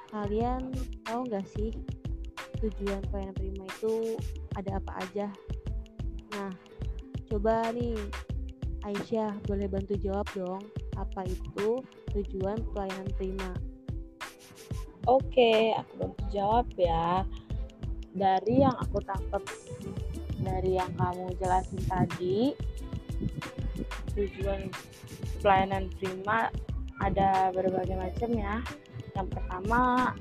kalian 0.09 0.73
tahu 1.05 1.29
nggak 1.29 1.47
sih 1.53 1.71
tujuan 2.65 3.03
pelayanan 3.13 3.37
prima 3.37 3.65
itu 3.69 4.17
ada 4.59 4.83
apa 4.83 4.93
aja 5.07 5.29
nah 6.35 6.51
coba 7.31 7.71
nih 7.71 7.95
Aisyah 8.83 9.39
boleh 9.47 9.71
bantu 9.71 9.95
jawab 10.03 10.27
dong 10.35 10.63
apa 10.99 11.23
itu 11.31 11.83
tujuan 12.15 12.59
pelayanan 12.75 13.07
prima 13.15 13.55
Oke, 15.09 15.73
aku 15.73 16.05
bantu 16.05 16.25
jawab 16.29 16.69
ya. 16.77 17.25
Dari 18.13 18.61
yang 18.61 18.77
aku 18.77 19.01
tangkap 19.01 19.41
dari 20.37 20.77
yang 20.77 20.93
kamu 21.01 21.33
jelasin 21.41 21.81
tadi, 21.89 22.53
tujuan 24.13 24.69
pelayanan 25.41 25.89
prima 25.97 26.53
ada 27.01 27.49
berbagai 27.57 27.97
macam 27.97 28.31
ya. 28.37 28.61
Yang 29.17 29.29
pertama 29.33 30.13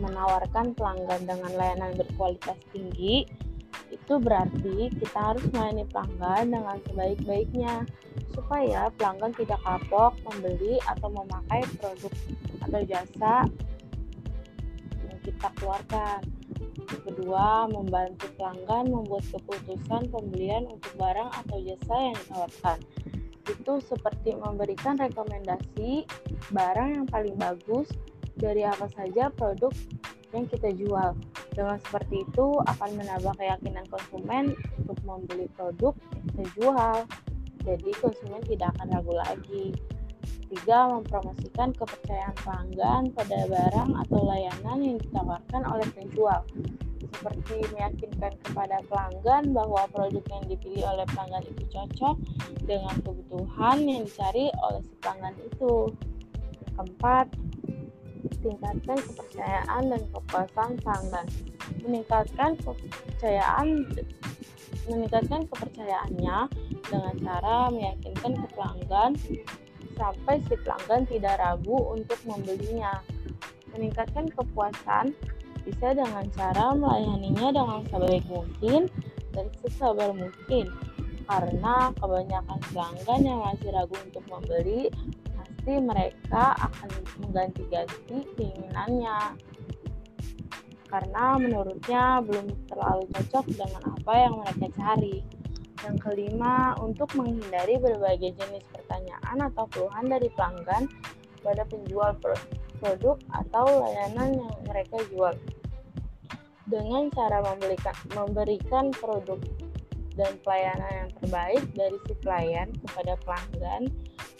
menawarkan 0.00 0.74
pelanggan 0.74 1.22
dengan 1.26 1.52
layanan 1.54 1.92
berkualitas 1.98 2.58
tinggi. 2.70 3.26
Itu 3.88 4.20
berarti 4.20 4.92
kita 4.92 5.18
harus 5.32 5.44
melayani 5.52 5.84
pelanggan 5.88 6.44
dengan 6.52 6.76
sebaik-baiknya 6.88 7.74
supaya 8.32 8.92
pelanggan 8.96 9.32
tidak 9.36 9.60
kapok 9.64 10.16
membeli 10.24 10.80
atau 10.88 11.08
memakai 11.12 11.62
produk 11.76 12.14
atau 12.64 12.80
jasa 12.84 13.34
yang 15.08 15.20
kita 15.24 15.48
keluarkan. 15.60 16.20
Kedua, 16.88 17.68
membantu 17.68 18.28
pelanggan 18.40 18.88
membuat 18.88 19.24
keputusan 19.28 20.08
pembelian 20.08 20.64
untuk 20.68 20.92
barang 20.96 21.30
atau 21.44 21.56
jasa 21.60 21.94
yang 21.96 22.16
ditawarkan. 22.16 22.78
Itu 23.48 23.72
seperti 23.84 24.36
memberikan 24.36 25.00
rekomendasi 25.00 26.04
barang 26.52 26.88
yang 27.00 27.06
paling 27.08 27.36
bagus 27.36 27.88
dari 28.38 28.62
apa 28.64 28.86
saja 28.94 29.28
produk 29.34 29.74
yang 30.32 30.44
kita 30.48 30.70
jual. 30.74 31.12
Dengan 31.52 31.78
seperti 31.82 32.22
itu 32.22 32.46
akan 32.62 32.90
menambah 32.94 33.34
keyakinan 33.34 33.84
konsumen 33.90 34.54
untuk 34.78 34.98
membeli 35.02 35.50
produk 35.58 35.92
yang 36.14 36.24
kita 36.30 36.44
jual. 36.54 36.96
Jadi 37.66 37.90
konsumen 37.98 38.42
tidak 38.46 38.72
akan 38.78 38.86
ragu 38.94 39.14
lagi. 39.18 39.66
Ketiga, 40.48 40.88
mempromosikan 40.88 41.76
kepercayaan 41.76 42.32
pelanggan 42.40 43.02
pada 43.12 43.44
barang 43.52 43.90
atau 44.06 44.18
layanan 44.24 44.78
yang 44.80 44.96
ditawarkan 44.96 45.62
oleh 45.68 45.84
penjual. 45.92 46.40
Seperti 47.04 47.68
meyakinkan 47.76 48.32
kepada 48.44 48.80
pelanggan 48.88 49.52
bahwa 49.52 49.84
produk 49.92 50.24
yang 50.24 50.44
dipilih 50.48 50.84
oleh 50.88 51.04
pelanggan 51.12 51.44
itu 51.52 51.64
cocok 51.68 52.16
dengan 52.64 52.96
kebutuhan 53.04 53.76
yang 53.84 54.02
dicari 54.08 54.48
oleh 54.64 54.80
si 54.84 54.92
pelanggan 55.04 55.36
itu. 55.44 55.92
Keempat, 56.78 57.26
tingkatkan 58.42 58.98
kepercayaan 58.98 59.82
dan 59.90 60.02
kepuasan 60.12 60.70
pelanggan. 60.82 61.26
Meningkatkan 61.84 62.50
kepercayaan 62.60 63.86
meningkatkan 64.88 65.44
kepercayaannya 65.52 66.38
dengan 66.88 67.14
cara 67.20 67.56
meyakinkan 67.68 68.32
ke 68.40 68.46
pelanggan 68.56 69.12
sampai 69.98 70.40
si 70.48 70.54
pelanggan 70.64 71.02
tidak 71.10 71.36
ragu 71.40 71.76
untuk 71.92 72.18
membelinya. 72.24 73.02
Meningkatkan 73.76 74.32
kepuasan 74.32 75.12
bisa 75.68 75.92
dengan 75.92 76.24
cara 76.32 76.72
melayaninya 76.72 77.52
dengan 77.52 77.80
sebaik 77.92 78.24
mungkin 78.32 78.88
dan 79.36 79.46
sesabar 79.60 80.10
mungkin. 80.16 80.72
Karena 81.28 81.92
kebanyakan 82.00 82.58
pelanggan 82.72 83.20
yang 83.20 83.40
masih 83.44 83.68
ragu 83.68 83.92
untuk 84.00 84.24
membeli, 84.32 84.88
pasti 85.68 85.84
mereka 85.84 86.56
akan 86.64 86.90
mengganti-ganti 87.20 88.24
keinginannya. 88.40 89.36
Karena 90.88 91.36
menurutnya 91.36 92.24
belum 92.24 92.48
terlalu 92.72 93.04
cocok 93.12 93.44
dengan 93.52 93.82
apa 93.84 94.12
yang 94.16 94.34
mereka 94.40 94.66
cari. 94.80 95.20
Yang 95.84 95.96
kelima, 96.00 96.72
untuk 96.80 97.12
menghindari 97.12 97.76
berbagai 97.76 98.32
jenis 98.40 98.64
pertanyaan 98.72 99.52
atau 99.52 99.68
keluhan 99.68 100.08
dari 100.08 100.32
pelanggan 100.32 100.88
pada 101.44 101.68
penjual 101.68 102.16
produk 102.80 103.20
atau 103.36 103.66
layanan 103.68 104.40
yang 104.40 104.56
mereka 104.64 104.96
jual. 105.12 105.36
Dengan 106.64 107.12
cara 107.12 107.44
memberikan, 107.44 107.96
memberikan 108.16 108.88
produk 108.96 109.36
dan 110.16 110.32
pelayanan 110.40 110.92
yang 111.04 111.10
terbaik 111.20 111.64
dari 111.76 111.96
si 112.08 112.16
pelayan 112.24 112.72
kepada 112.88 113.20
pelanggan, 113.20 113.92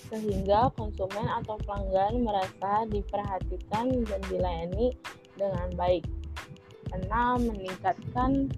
sehingga 0.09 0.73
konsumen 0.75 1.29
atau 1.43 1.61
pelanggan 1.69 2.25
merasa 2.25 2.89
diperhatikan 2.89 4.05
dan 4.09 4.21
dilayani 4.33 4.97
dengan 5.37 5.69
baik. 5.77 6.05
Karena 6.89 7.37
meningkatkan 7.37 8.49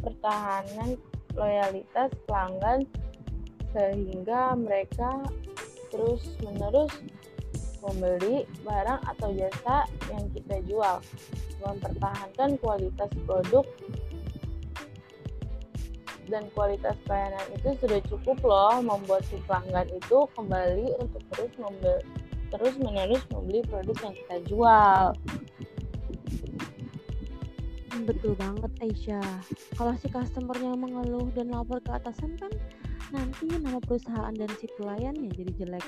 pertahanan 0.00 0.96
loyalitas 1.36 2.08
pelanggan 2.24 2.88
sehingga 3.76 4.56
mereka 4.56 5.28
terus-menerus 5.92 6.92
membeli 7.84 8.48
barang 8.66 9.00
atau 9.06 9.28
jasa 9.36 9.86
yang 10.10 10.24
kita 10.34 10.56
jual, 10.66 10.96
mempertahankan 11.62 12.58
kualitas 12.58 13.10
produk 13.28 13.64
dan 16.28 16.46
kualitas 16.52 16.94
pelayanan 17.08 17.46
itu 17.56 17.74
sudah 17.80 18.00
cukup 18.06 18.38
loh 18.44 18.76
membuat 18.84 19.24
si 19.26 19.40
pelanggan 19.48 19.88
itu 19.92 20.28
kembali 20.36 20.88
untuk 21.00 21.22
terus 21.34 21.52
membeli 21.56 22.00
terus 22.48 22.74
menerus 22.80 23.22
membeli 23.28 23.60
produk 23.68 23.96
yang 24.08 24.14
kita 24.16 24.36
jual. 24.48 25.04
Betul 28.08 28.32
banget 28.40 28.72
Aisyah. 28.80 29.44
Kalau 29.76 29.92
si 30.00 30.08
customernya 30.08 30.72
mengeluh 30.72 31.28
dan 31.36 31.52
lapor 31.52 31.76
ke 31.84 31.92
atasan 31.92 32.40
kan 32.40 32.52
nanti 33.12 33.52
nama 33.52 33.80
perusahaan 33.84 34.32
dan 34.32 34.48
si 34.56 34.64
pelayannya 34.80 35.28
jadi 35.36 35.52
jelek. 35.60 35.86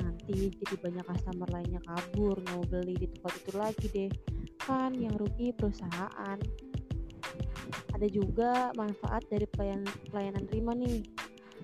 Nanti 0.00 0.50
jadi 0.58 0.74
banyak 0.80 1.04
customer 1.06 1.48
lainnya 1.54 1.78
kabur 1.86 2.40
mau 2.50 2.62
beli 2.66 2.98
di 2.98 3.06
tempat 3.14 3.32
itu 3.38 3.52
lagi 3.54 3.86
deh. 3.94 4.10
Kan 4.58 4.98
yang 4.98 5.14
rugi 5.14 5.54
perusahaan. 5.54 6.38
Ada 8.02 8.18
juga 8.18 8.74
manfaat 8.74 9.22
dari 9.30 9.46
pelayan, 9.46 9.86
pelayanan 10.10 10.42
terima 10.50 10.74
nih. 10.74 11.06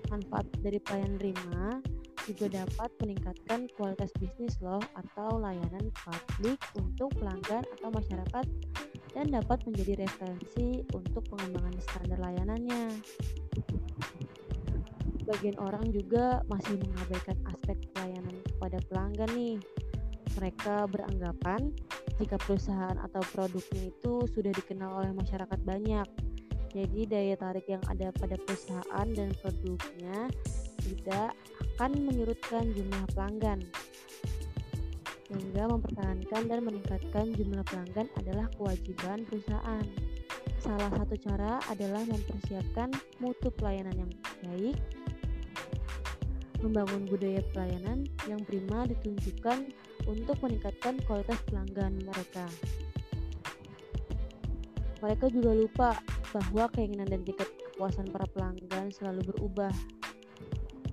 Manfaat 0.07 0.47
dari 0.63 0.79
pelayanan 0.79 1.19
terima 1.19 1.83
juga 2.31 2.63
dapat 2.63 2.95
meningkatkan 3.03 3.67
kualitas 3.75 4.07
bisnis 4.23 4.55
loh 4.63 4.79
atau 4.95 5.35
layanan 5.35 5.91
publik 5.91 6.55
untuk 6.79 7.11
pelanggan 7.19 7.67
atau 7.75 7.91
masyarakat 7.91 8.45
dan 9.11 9.25
dapat 9.35 9.59
menjadi 9.67 10.07
referensi 10.07 10.79
untuk 10.95 11.27
pengembangan 11.27 11.75
standar 11.83 12.23
layanannya. 12.23 12.87
Bagian 15.27 15.59
orang 15.59 15.91
juga 15.91 16.39
masih 16.47 16.79
mengabaikan 16.79 17.35
aspek 17.51 17.75
pelayanan 17.91 18.39
kepada 18.47 18.79
pelanggan 18.87 19.29
nih. 19.35 19.59
Mereka 20.39 20.87
beranggapan 20.87 21.75
jika 22.15 22.39
perusahaan 22.39 22.95
atau 22.95 23.19
produknya 23.35 23.91
itu 23.91 24.23
sudah 24.31 24.55
dikenal 24.55 25.03
oleh 25.03 25.11
masyarakat 25.11 25.59
banyak. 25.67 26.28
Jadi 26.69 27.09
daya 27.09 27.33
tarik 27.33 27.65
yang 27.65 27.81
ada 27.89 28.13
pada 28.13 28.37
perusahaan 28.37 29.07
dan 29.17 29.33
produknya 29.41 30.29
tidak 30.85 31.33
akan 31.79 31.91
menyurutkan 32.05 32.69
jumlah 32.77 33.03
pelanggan. 33.17 33.59
Sehingga 35.29 35.69
mempertahankan 35.69 36.41
dan 36.45 36.59
meningkatkan 36.65 37.25
jumlah 37.33 37.65
pelanggan 37.65 38.07
adalah 38.21 38.45
kewajiban 38.57 39.25
perusahaan. 39.25 39.85
Salah 40.61 40.91
satu 40.93 41.15
cara 41.17 41.57
adalah 41.71 42.03
mempersiapkan 42.05 42.93
mutu 43.17 43.49
pelayanan 43.53 44.05
yang 44.05 44.11
baik, 44.45 44.77
membangun 46.59 47.07
budaya 47.07 47.41
pelayanan 47.55 48.05
yang 48.27 48.41
prima 48.43 48.85
ditunjukkan 48.85 49.71
untuk 50.05 50.37
meningkatkan 50.43 50.99
kualitas 51.07 51.39
pelanggan 51.47 51.97
mereka. 52.03 52.45
Mereka 54.99 55.31
juga 55.31 55.51
lupa 55.55 55.89
bahwa 56.31 56.69
keinginan 56.73 57.09
dan 57.09 57.21
tingkat 57.25 57.49
kepuasan 57.49 58.09
para 58.13 58.25
pelanggan 58.33 58.93
selalu 58.93 59.25
berubah 59.33 59.73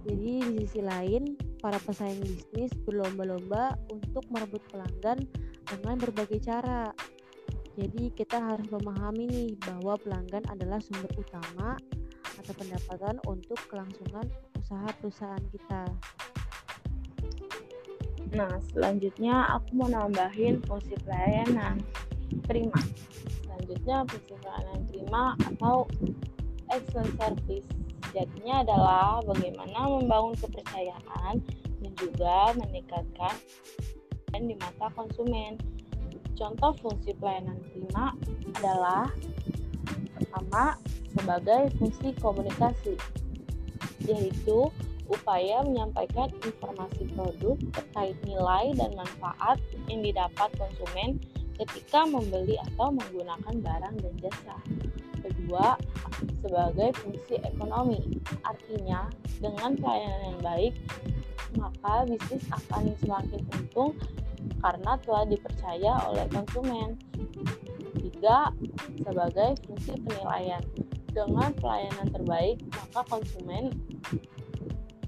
jadi 0.07 0.39
di 0.39 0.63
sisi 0.63 0.81
lain, 0.87 1.35
para 1.59 1.83
pesaing 1.83 2.23
bisnis 2.23 2.71
berlomba-lomba 2.87 3.75
untuk 3.91 4.23
merebut 4.31 4.63
pelanggan 4.71 5.19
dengan 5.67 5.99
berbagai 5.99 6.47
cara. 6.47 6.95
Jadi 7.75 8.15
kita 8.15 8.39
harus 8.39 8.71
memahami 8.71 9.27
nih 9.27 9.51
bahwa 9.67 9.99
pelanggan 9.99 10.47
adalah 10.47 10.79
sumber 10.79 11.11
utama 11.19 11.75
atau 12.39 12.53
pendapatan 12.55 13.19
untuk 13.27 13.59
kelangsungan 13.67 14.31
usaha 14.55 14.87
perusahaan 15.03 15.45
kita. 15.51 15.83
Nah, 18.39 18.63
selanjutnya 18.71 19.59
aku 19.59 19.75
mau 19.75 19.91
nambahin 19.91 20.63
fungsi 20.71 20.95
pelayanan 21.03 21.83
prima. 22.47 22.79
Selanjutnya 23.67 23.99
fungsi 24.07 24.35
pelayanan 24.39 24.81
prima 24.87 25.25
atau 25.43 25.91
excellent 26.71 27.15
service 27.19 27.67
Sejatinya 28.17 28.63
adalah 28.63 29.21
bagaimana 29.27 29.81
membangun 29.99 30.39
kepercayaan 30.39 31.43
dan 31.83 31.93
juga 31.99 32.55
meningkatkan 32.57 33.35
di 34.37 34.53
mata 34.61 34.93
konsumen. 34.93 35.57
Contoh 36.37 36.77
fungsi 36.85 37.17
pelayanan 37.17 37.57
prima 37.73 38.13
adalah 38.61 39.09
pertama 40.17 40.77
sebagai 41.17 41.73
fungsi 41.81 42.13
komunikasi, 42.21 42.95
yaitu 44.05 44.69
upaya 45.09 45.65
menyampaikan 45.65 46.29
informasi 46.45 47.09
produk 47.17 47.57
terkait 47.73 48.17
nilai 48.29 48.77
dan 48.77 48.93
manfaat 48.93 49.57
yang 49.89 50.05
didapat 50.05 50.53
konsumen 50.61 51.17
ketika 51.57 52.05
membeli 52.05 52.61
atau 52.73 52.93
menggunakan 52.93 53.55
barang 53.61 53.95
dan 54.01 54.15
jasa. 54.21 54.57
Kedua, 55.25 55.75
sebagai 56.45 56.95
fungsi 57.03 57.41
ekonomi. 57.43 58.21
Artinya, 58.47 59.11
dengan 59.43 59.75
pelayanan 59.75 60.23
yang 60.31 60.41
baik, 60.45 60.75
maka 61.57 62.07
bisnis 62.07 62.45
akan 62.53 62.93
semakin 63.03 63.43
untung 63.57 63.93
karena 64.63 64.93
telah 65.03 65.25
dipercaya 65.27 65.93
oleh 66.07 66.25
konsumen. 66.31 66.95
Tiga, 67.99 68.53
sebagai 69.03 69.59
fungsi 69.67 69.93
penilaian. 70.05 70.63
Dengan 71.11 71.49
pelayanan 71.57 72.13
terbaik, 72.13 72.61
maka 72.77 73.01
konsumen 73.09 73.73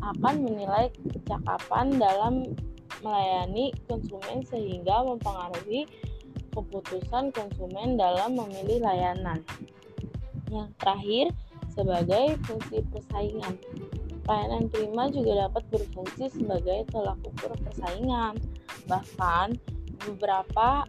akan 0.00 0.34
menilai 0.40 0.88
kecakapan 1.12 2.00
dalam 2.00 2.48
melayani 3.04 3.70
konsumen 3.86 4.42
sehingga 4.46 5.04
mempengaruhi 5.06 5.86
keputusan 6.52 7.32
konsumen 7.32 7.96
dalam 7.96 8.36
memilih 8.36 8.82
layanan. 8.84 9.44
Yang 10.48 10.70
terakhir, 10.80 11.26
sebagai 11.72 12.40
fungsi 12.48 12.82
persaingan. 12.88 13.54
Pelayanan 14.24 14.68
prima 14.68 15.08
juga 15.08 15.48
dapat 15.48 15.64
berfungsi 15.72 16.28
sebagai 16.32 16.84
tolak 16.92 17.16
ukur 17.24 17.52
persaingan. 17.64 18.36
Bahkan, 18.90 19.56
beberapa 20.04 20.84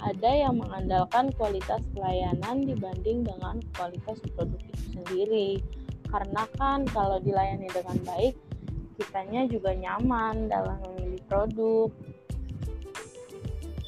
ada 0.00 0.30
yang 0.30 0.60
mengandalkan 0.60 1.32
kualitas 1.36 1.80
pelayanan 1.92 2.64
dibanding 2.64 3.24
dengan 3.24 3.60
kualitas 3.76 4.20
produk 4.36 4.60
itu 4.60 4.84
sendiri. 4.92 5.50
Karena 6.06 6.44
kan 6.56 6.86
kalau 6.90 7.18
dilayani 7.20 7.68
dengan 7.72 7.98
baik, 8.06 8.36
kitanya 8.96 9.44
juga 9.48 9.74
nyaman 9.74 10.48
dalam 10.48 10.78
memilih 10.84 11.20
produk. 11.28 11.88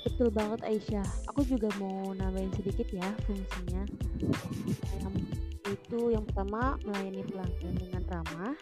Betul 0.07 0.29
banget 0.31 0.61
Aisyah. 0.63 1.07
Aku 1.33 1.43
juga 1.47 1.71
mau 1.79 2.15
nambahin 2.15 2.53
sedikit 2.55 2.87
ya 2.91 3.09
fungsinya. 3.27 3.83
Itu 5.69 6.13
yang 6.13 6.25
pertama 6.29 6.79
melayani 6.87 7.23
pelanggan 7.29 7.75
dengan 7.77 8.03
ramah, 8.09 8.55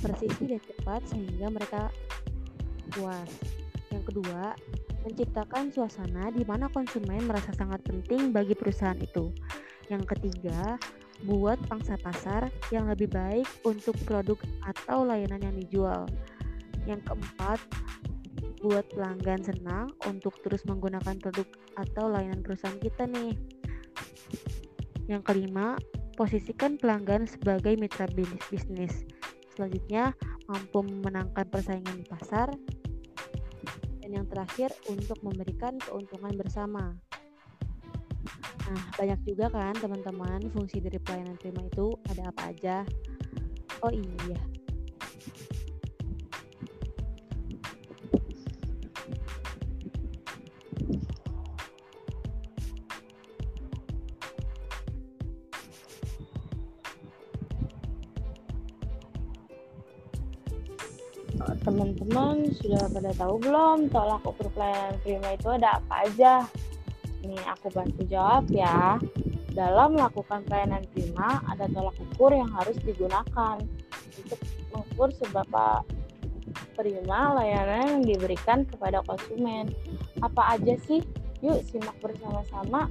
presisi 0.00 0.50
dan 0.50 0.60
cepat 0.62 1.00
sehingga 1.10 1.46
mereka 1.52 1.82
puas. 2.94 3.30
Yang 3.90 4.14
kedua, 4.14 4.54
menciptakan 5.04 5.72
suasana 5.72 6.30
di 6.30 6.44
mana 6.44 6.68
konsumen 6.70 7.26
merasa 7.26 7.50
sangat 7.56 7.80
penting 7.84 8.30
bagi 8.30 8.54
perusahaan 8.54 8.98
itu. 8.98 9.32
Yang 9.90 10.16
ketiga, 10.16 10.78
buat 11.26 11.60
pangsa 11.68 12.00
pasar 12.00 12.48
yang 12.72 12.88
lebih 12.88 13.12
baik 13.12 13.44
untuk 13.66 13.96
produk 14.08 14.38
atau 14.64 15.04
layanan 15.04 15.42
yang 15.44 15.56
dijual. 15.56 16.02
Yang 16.88 17.12
keempat, 17.12 17.58
buat 18.60 18.84
pelanggan 18.92 19.40
senang 19.40 19.88
untuk 20.04 20.36
terus 20.44 20.68
menggunakan 20.68 21.16
produk 21.16 21.48
atau 21.80 22.12
layanan 22.12 22.44
perusahaan 22.44 22.76
kita 22.76 23.08
nih. 23.08 23.32
Yang 25.08 25.22
kelima, 25.26 25.80
posisikan 26.14 26.76
pelanggan 26.76 27.24
sebagai 27.24 27.74
mitra 27.80 28.06
bisnis. 28.52 29.08
Selanjutnya, 29.56 30.12
mampu 30.46 30.84
memenangkan 30.84 31.48
persaingan 31.48 31.96
di 31.98 32.06
pasar. 32.06 32.52
Dan 34.04 34.10
yang 34.12 34.26
terakhir, 34.28 34.70
untuk 34.92 35.16
memberikan 35.24 35.80
keuntungan 35.80 36.36
bersama. 36.36 36.94
Nah, 38.70 38.82
banyak 38.94 39.18
juga 39.26 39.50
kan 39.50 39.74
teman-teman 39.74 40.46
fungsi 40.54 40.78
dari 40.78 41.00
pelayanan 41.02 41.34
prima 41.40 41.66
itu 41.66 41.96
ada 42.06 42.30
apa 42.30 42.54
aja? 42.54 42.76
Oh 43.82 43.90
iya, 43.90 44.38
teman-teman 61.64 62.52
sudah 62.60 62.84
pada 62.92 63.10
tahu 63.16 63.40
belum 63.40 63.88
tolak 63.88 64.20
ukur 64.24 64.52
pelayanan 64.52 64.96
prima 65.00 65.28
itu 65.34 65.48
ada 65.48 65.80
apa 65.80 65.94
aja? 66.04 66.32
Nih 67.24 67.40
aku 67.48 67.72
bantu 67.72 68.04
jawab 68.08 68.48
ya. 68.52 69.00
Dalam 69.50 69.98
melakukan 69.98 70.46
pelayanan 70.46 70.84
prima 70.94 71.42
ada 71.48 71.66
tolak 71.72 71.96
ukur 71.98 72.30
yang 72.30 72.48
harus 72.54 72.76
digunakan 72.84 73.58
untuk 74.20 74.40
mengukur 74.70 75.08
seberapa 75.16 75.82
prima 76.76 77.34
layanan 77.36 78.00
yang 78.00 78.04
diberikan 78.04 78.64
kepada 78.64 79.04
konsumen. 79.04 79.72
Apa 80.22 80.56
aja 80.56 80.76
sih? 80.86 81.02
Yuk 81.40 81.60
simak 81.66 81.96
bersama-sama. 82.04 82.88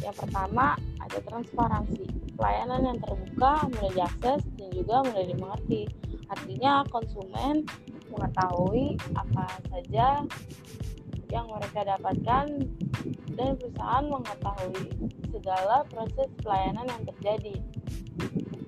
Yang 0.00 0.16
pertama 0.24 0.74
ada 1.04 1.18
transparansi, 1.28 2.08
pelayanan 2.34 2.80
yang 2.92 2.98
terbuka, 3.04 3.68
mudah 3.76 3.92
diakses, 3.92 4.40
dan 4.56 4.68
juga 4.72 5.04
mudah 5.04 5.24
dimengerti. 5.28 5.82
Artinya 6.30 6.84
konsumen 6.88 7.66
mengetahui 8.12 8.96
apa 9.18 9.44
saja 9.68 10.22
yang 11.32 11.46
mereka 11.50 11.82
dapatkan 11.82 12.46
dan 13.34 13.50
perusahaan 13.58 14.06
mengetahui 14.06 14.86
segala 15.34 15.82
proses 15.90 16.30
pelayanan 16.40 16.86
yang 16.86 17.02
terjadi. 17.10 17.56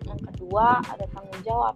Yang 0.03 0.21
kedua, 0.33 0.83
ada 0.91 1.07
tanggung 1.15 1.43
jawab. 1.47 1.75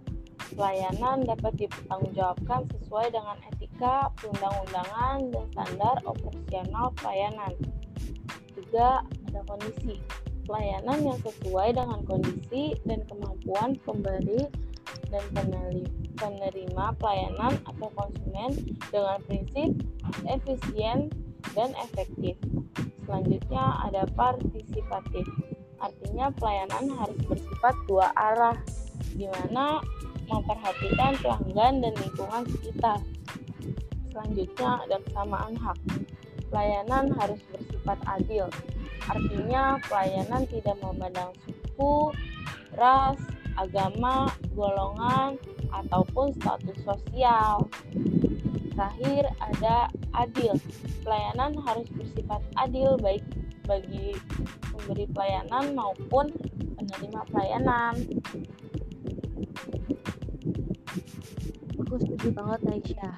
Pelayanan 0.51 1.23
dapat 1.23 1.55
dipertanggungjawabkan 1.63 2.67
sesuai 2.75 3.07
dengan 3.15 3.39
etika, 3.55 4.11
perundang-undangan, 4.19 5.31
dan 5.31 5.45
standar 5.55 5.95
operasional 6.03 6.91
pelayanan. 6.99 7.55
Tiga, 8.59 8.99
ada 9.31 9.39
kondisi. 9.47 9.95
Pelayanan 10.43 11.07
yang 11.07 11.19
sesuai 11.23 11.71
dengan 11.71 12.03
kondisi 12.03 12.75
dan 12.83 12.99
kemampuan 13.07 13.79
pemberi 13.87 14.51
dan 15.09 15.23
penerima 16.17 16.85
pelayanan 16.97 17.53
atau 17.67 17.87
konsumen 17.97 18.51
dengan 18.93 19.19
prinsip 19.27 19.69
efisien 20.27 21.11
dan 21.57 21.73
efektif. 21.83 22.37
Selanjutnya 23.05 23.63
ada 23.89 24.07
partisipatif. 24.15 25.25
Artinya 25.81 26.29
pelayanan 26.37 26.93
harus 26.95 27.19
bersifat 27.25 27.75
dua 27.89 28.13
arah, 28.13 28.55
di 29.17 29.25
mana 29.25 29.81
memperhatikan 30.29 31.17
pelanggan 31.19 31.81
dan 31.81 31.93
lingkungan 31.97 32.43
sekitar. 32.55 32.99
Selanjutnya 34.13 34.69
ada 34.87 34.97
kesamaan 35.03 35.53
hak. 35.57 35.79
Pelayanan 36.51 37.15
harus 37.15 37.41
bersifat 37.51 37.99
adil. 38.05 38.45
Artinya 39.09 39.81
pelayanan 39.89 40.45
tidak 40.47 40.77
memandang 40.79 41.31
suku, 41.43 42.13
ras, 42.77 43.17
agama, 43.57 44.31
golongan, 44.55 45.35
ataupun 45.71 46.35
status 46.39 46.77
sosial. 46.83 47.67
Terakhir 48.71 49.31
ada 49.39 49.87
adil. 50.15 50.55
Pelayanan 51.03 51.55
harus 51.63 51.87
bersifat 51.91 52.41
adil 52.59 52.95
baik 52.99 53.23
bagi 53.65 54.15
pemberi 54.71 55.05
pelayanan 55.11 55.75
maupun 55.75 56.31
penerima 56.79 57.21
pelayanan. 57.29 57.95
Aku 61.81 61.95
setuju 61.99 62.27
banget 62.31 62.59
Aisyah. 62.71 63.17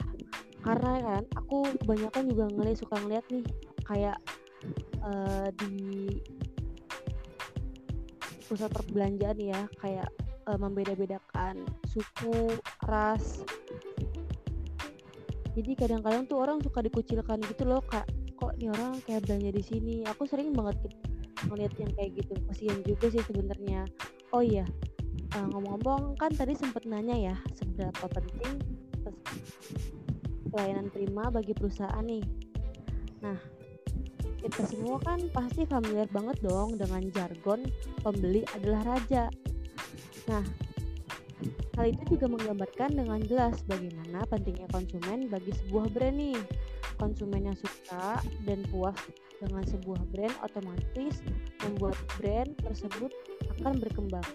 Karena 0.64 0.92
kan 1.04 1.24
aku 1.36 1.68
kebanyakan 1.84 2.24
juga 2.32 2.46
ngeliat 2.56 2.78
suka 2.80 2.96
ngeliat 3.04 3.26
nih 3.28 3.46
kayak 3.84 4.18
uh, 5.04 5.52
di 5.60 6.08
pusat 8.48 8.72
perbelanjaan 8.72 9.40
ya 9.40 9.62
kayak 9.82 10.08
uh, 10.48 10.60
membeda-bedakan 10.60 11.64
suku, 11.88 12.54
ras. 12.88 13.44
Jadi 15.54 15.72
kadang-kadang 15.78 16.26
tuh 16.26 16.42
orang 16.42 16.58
suka 16.66 16.82
dikucilkan 16.82 17.40
gitu 17.46 17.64
loh, 17.70 17.82
kak. 17.86 18.10
Kok 18.42 18.58
nih 18.58 18.74
orang 18.74 18.98
kayak 19.06 19.24
belanja 19.30 19.52
di 19.54 19.64
sini? 19.64 19.96
Aku 20.10 20.26
sering 20.26 20.52
banget 20.52 20.82
ngeliat 21.48 21.74
yang 21.78 21.92
kayak 21.94 22.18
gitu. 22.18 22.34
Kasian 22.50 22.80
juga 22.84 23.06
sih 23.14 23.22
sebenarnya. 23.22 23.86
Oh 24.34 24.42
iya, 24.42 24.66
uh, 25.38 25.46
ngomong-ngomong 25.54 26.18
kan 26.18 26.34
tadi 26.34 26.58
sempet 26.58 26.90
nanya 26.90 27.14
ya 27.14 27.36
seberapa 27.54 28.10
penting 28.10 28.58
pelayanan 30.54 30.88
prima 30.94 31.34
bagi 31.34 31.58
perusahaan 31.58 32.06
nih. 32.06 32.22
Nah, 33.26 33.42
kita 34.38 34.70
semua 34.70 35.02
kan 35.02 35.18
pasti 35.34 35.66
familiar 35.66 36.06
banget 36.14 36.38
dong 36.46 36.78
dengan 36.78 37.02
jargon 37.10 37.66
pembeli 38.06 38.46
adalah 38.54 38.94
raja. 38.94 39.34
Nah, 40.32 40.44
hal 41.76 41.86
itu 41.92 42.16
juga 42.16 42.32
menggambarkan 42.32 42.96
dengan 42.96 43.20
jelas 43.28 43.60
bagaimana 43.68 44.24
pentingnya 44.32 44.68
konsumen 44.72 45.28
bagi 45.28 45.52
sebuah 45.52 45.92
brand 45.92 46.16
nih. 46.16 46.40
Konsumen 46.96 47.52
yang 47.52 47.58
suka 47.58 48.22
dan 48.48 48.64
puas 48.72 48.96
dengan 49.44 49.64
sebuah 49.68 50.02
brand 50.14 50.36
otomatis 50.46 51.20
membuat 51.68 51.98
brand 52.16 52.56
tersebut 52.64 53.12
akan 53.60 53.76
berkembang. 53.82 54.28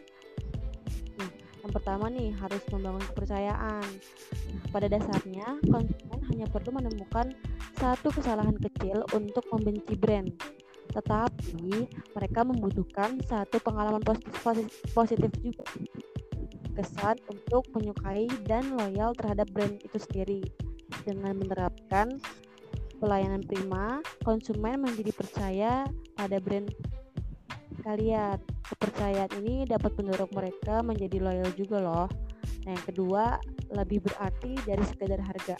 Nah, 1.16 1.30
yang 1.64 1.72
pertama 1.72 2.12
nih 2.12 2.34
harus 2.36 2.60
membangun 2.68 3.04
kepercayaan. 3.14 3.86
Nah, 4.52 4.64
pada 4.68 4.86
dasarnya 4.92 5.56
konsumen 5.64 6.20
hanya 6.28 6.46
perlu 6.52 6.76
menemukan 6.76 7.32
satu 7.80 8.12
kesalahan 8.12 8.58
kecil 8.60 9.06
untuk 9.16 9.46
membenci 9.48 9.96
brand 9.96 10.28
tetapi 10.98 11.86
mereka 12.18 12.42
membutuhkan 12.42 13.22
satu 13.22 13.62
pengalaman 13.62 14.02
positif, 14.42 14.74
positif 14.90 15.30
juga. 15.38 15.64
Kesan 16.74 17.18
untuk 17.30 17.66
menyukai 17.74 18.26
dan 18.46 18.74
loyal 18.74 19.14
terhadap 19.14 19.46
brand 19.54 19.78
itu 19.82 19.98
sendiri. 19.98 20.42
Dengan 21.06 21.38
menerapkan 21.38 22.18
pelayanan 22.98 23.46
prima 23.46 24.02
konsumen 24.26 24.82
menjadi 24.82 25.14
percaya 25.14 25.72
pada 26.18 26.42
brand 26.42 26.66
kalian. 27.86 28.38
Kepercayaan 28.68 29.32
ini 29.40 29.64
dapat 29.64 29.96
mendorong 29.96 30.28
mereka 30.34 30.84
menjadi 30.84 31.24
loyal 31.24 31.50
juga 31.56 31.78
loh. 31.80 32.08
Nah 32.66 32.76
yang 32.76 32.84
kedua 32.84 33.40
lebih 33.72 34.04
berarti 34.04 34.60
dari 34.66 34.84
sekedar 34.84 35.22
harga 35.24 35.56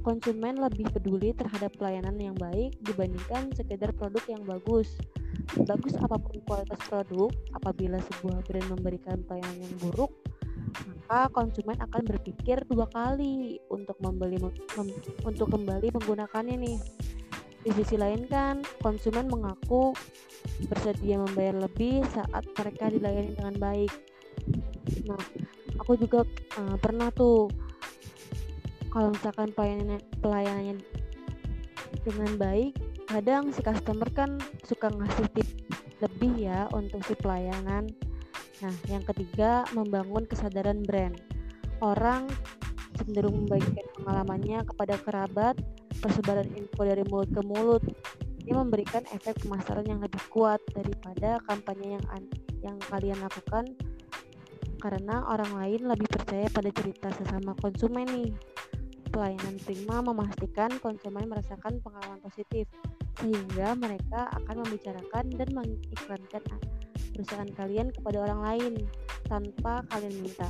konsumen 0.00 0.56
lebih 0.60 0.88
peduli 0.90 1.36
terhadap 1.36 1.72
pelayanan 1.76 2.16
yang 2.16 2.36
baik 2.36 2.76
dibandingkan 2.84 3.52
sekedar 3.52 3.92
produk 3.96 4.24
yang 4.28 4.42
bagus. 4.44 4.96
Bagus 5.66 5.94
apa 5.98 6.16
pun 6.16 6.40
kualitas 6.46 6.80
produk, 6.88 7.30
apabila 7.56 7.98
sebuah 7.98 8.44
brand 8.46 8.68
memberikan 8.70 9.18
pelayanan 9.26 9.58
yang 9.60 9.74
buruk, 9.82 10.12
maka 11.10 11.26
konsumen 11.34 11.74
akan 11.82 12.02
berpikir 12.06 12.62
dua 12.70 12.86
kali 12.90 13.58
untuk 13.66 13.98
membeli 13.98 14.38
mem, 14.38 14.54
untuk 15.26 15.50
kembali 15.50 15.90
menggunakannya 15.90 16.56
nih. 16.56 16.78
Di 17.60 17.70
sisi 17.76 18.00
lain 18.00 18.24
kan, 18.30 18.64
konsumen 18.80 19.28
mengaku 19.28 19.92
bersedia 20.70 21.20
membayar 21.20 21.60
lebih 21.60 22.00
saat 22.08 22.46
mereka 22.56 22.88
dilayani 22.88 23.36
dengan 23.36 23.54
baik. 23.60 23.92
Nah, 25.04 25.20
aku 25.76 26.00
juga 26.00 26.24
uh, 26.56 26.76
pernah 26.80 27.12
tuh 27.12 27.52
kalau 28.90 29.14
misalkan 29.14 29.54
pelayanannya 29.54 29.98
pelayanannya 30.18 30.76
dengan 32.02 32.32
baik 32.38 32.74
kadang 33.10 33.50
si 33.50 33.62
customer 33.62 34.06
kan 34.14 34.38
suka 34.62 34.86
ngasih 34.90 35.26
tip 35.34 35.48
lebih 35.98 36.32
ya 36.48 36.70
untuk 36.72 37.02
si 37.04 37.18
pelayanan. 37.18 37.90
Nah 38.62 38.74
yang 38.88 39.02
ketiga 39.02 39.66
membangun 39.74 40.24
kesadaran 40.30 40.86
brand. 40.86 41.18
Orang 41.82 42.30
cenderung 42.94 43.44
membagikan 43.44 43.86
pengalamannya 43.98 44.62
kepada 44.62 44.94
kerabat 45.00 45.56
persebaran 46.00 46.48
info 46.56 46.86
dari 46.86 47.04
mulut 47.08 47.30
ke 47.34 47.42
mulut. 47.42 47.82
Ini 48.46 48.56
memberikan 48.56 49.04
efek 49.12 49.44
pemasaran 49.44 49.84
yang 49.84 50.00
lebih 50.00 50.20
kuat 50.32 50.62
daripada 50.72 51.42
kampanye 51.50 51.98
yang 51.98 52.04
yang 52.64 52.76
kalian 52.88 53.18
lakukan. 53.20 53.74
Karena 54.80 55.28
orang 55.28 55.52
lain 55.60 55.80
lebih 55.92 56.08
percaya 56.08 56.48
pada 56.48 56.72
cerita 56.72 57.12
sesama 57.12 57.52
konsumen 57.60 58.08
nih 58.08 58.32
pelayanan 59.10 59.58
prima 59.66 60.00
memastikan 60.00 60.70
konsumen 60.78 61.26
merasakan 61.26 61.82
pengalaman 61.82 62.22
positif 62.22 62.70
sehingga 63.18 63.76
mereka 63.76 64.30
akan 64.42 64.64
membicarakan 64.64 65.24
dan 65.34 65.48
mengiklankan 65.52 66.42
perusahaan 67.12 67.52
kalian 67.58 67.92
kepada 67.92 68.24
orang 68.24 68.40
lain 68.40 68.72
tanpa 69.26 69.84
kalian 69.92 70.14
minta. 70.24 70.48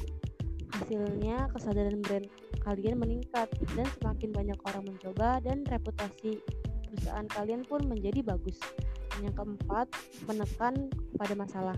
Hasilnya 0.70 1.51
kesadaran 1.51 1.99
brand 2.05 2.29
kalian 2.62 3.01
meningkat 3.01 3.49
dan 3.75 3.88
semakin 3.99 4.31
banyak 4.31 4.59
orang 4.68 4.85
mencoba 4.87 5.40
dan 5.42 5.66
reputasi 5.66 6.38
perusahaan 6.87 7.27
kalian 7.27 7.66
pun 7.66 7.83
menjadi 7.88 8.23
bagus. 8.23 8.61
Yang 9.20 9.35
keempat, 9.42 9.87
menekan 10.31 10.88
pada 11.18 11.35
masalah. 11.37 11.77